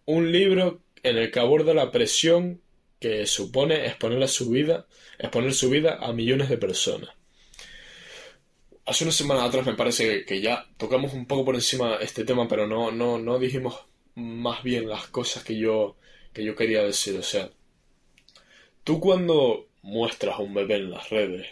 [0.05, 2.61] Un libro en el que aborda la presión
[2.99, 4.85] que supone exponer su vida,
[5.17, 7.09] exponer su vida a millones de personas.
[8.85, 12.47] Hace unas semanas atrás me parece que ya tocamos un poco por encima este tema,
[12.47, 15.97] pero no, no, no dijimos más bien las cosas que yo,
[16.31, 17.17] que yo quería decir.
[17.17, 17.49] O sea,
[18.87, 21.45] Tú cuando muestras a un bebé en las redes,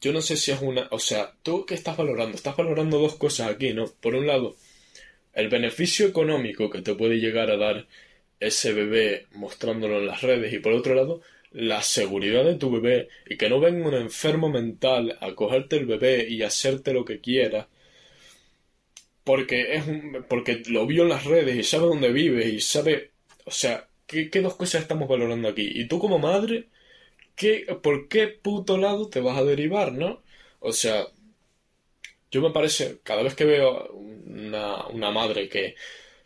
[0.00, 0.86] yo no sé si es una...
[0.92, 2.36] O sea, ¿tú qué estás valorando?
[2.36, 3.86] Estás valorando dos cosas aquí, ¿no?
[4.00, 4.54] Por un lado,
[5.34, 7.88] el beneficio económico que te puede llegar a dar
[8.38, 13.08] ese bebé mostrándolo en las redes y por otro lado, la seguridad de tu bebé
[13.28, 17.18] y que no venga un enfermo mental a cogerte el bebé y hacerte lo que
[17.18, 17.68] quiera
[19.24, 23.10] porque es un, porque lo vio en las redes y sabe dónde vive y sabe,
[23.44, 25.70] o sea, ¿Qué, dos cosas estamos valorando aquí?
[25.72, 26.68] Y tú como madre,
[27.36, 30.22] ¿qué, ¿por qué puto lado te vas a derivar, no?
[30.58, 31.06] O sea,
[32.30, 35.76] yo me parece, cada vez que veo una, una madre que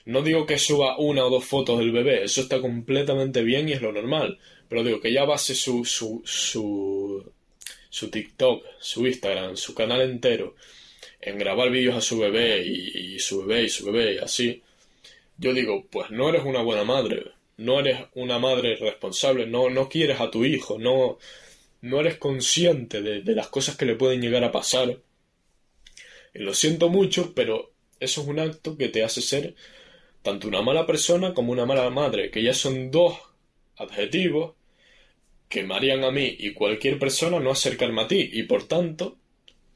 [0.06, 3.72] no digo que suba una o dos fotos del bebé, eso está completamente bien y
[3.72, 4.38] es lo normal.
[4.68, 7.32] Pero digo que ya base su, su, su,
[7.90, 10.54] su TikTok, su Instagram, su canal entero
[11.20, 14.62] en grabar vídeos a su bebé y, su bebé y su bebé y así.
[15.38, 19.88] Yo digo, pues no eres una buena madre no eres una madre responsable, no, no
[19.88, 21.18] quieres a tu hijo, no,
[21.82, 24.98] no eres consciente de, de las cosas que le pueden llegar a pasar.
[26.34, 29.54] Y lo siento mucho, pero eso es un acto que te hace ser
[30.24, 33.18] tanto una mala persona como una mala madre, que ya son dos
[33.76, 34.54] adjetivos
[35.48, 39.18] que me harían a mí y cualquier persona no acercarme a ti, y por tanto,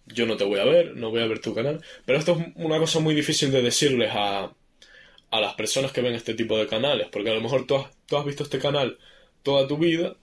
[0.07, 2.47] yo no te voy a ver, no voy a ver tu canal, pero esto es
[2.57, 4.51] una cosa muy difícil de decirles a,
[5.31, 8.24] a las personas que ven este tipo de canales, porque a lo mejor tú has,
[8.24, 8.99] visto este canal
[9.43, 10.16] toda tu vida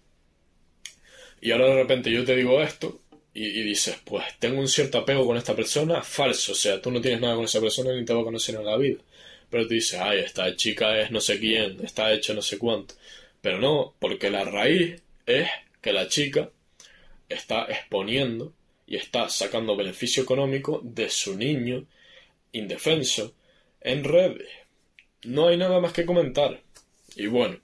[1.42, 3.00] y ahora de repente yo te digo esto
[3.34, 7.02] y, dices, pues tengo un cierto apego con esta persona, falso, o sea, tú no
[7.02, 9.02] tienes nada con esa persona ni te va a conocer en la vida,
[9.50, 12.96] pero tú dices, ay, esta chica es no sé quién, está hecha no sé cuánto,
[13.42, 15.50] pero no, porque la raíz es
[15.82, 16.50] que la chica
[17.28, 18.54] está exponiendo
[18.88, 21.86] y está sacando beneficio económico de su niño
[22.54, 23.34] indefenso
[23.82, 24.65] en redes.
[25.26, 26.62] No hay nada más que comentar.
[27.16, 27.58] Y bueno,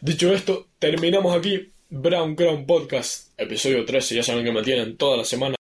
[0.00, 4.14] dicho esto, terminamos aquí Brown Crown Podcast, episodio 13.
[4.14, 5.55] Ya saben que me tienen toda la semana.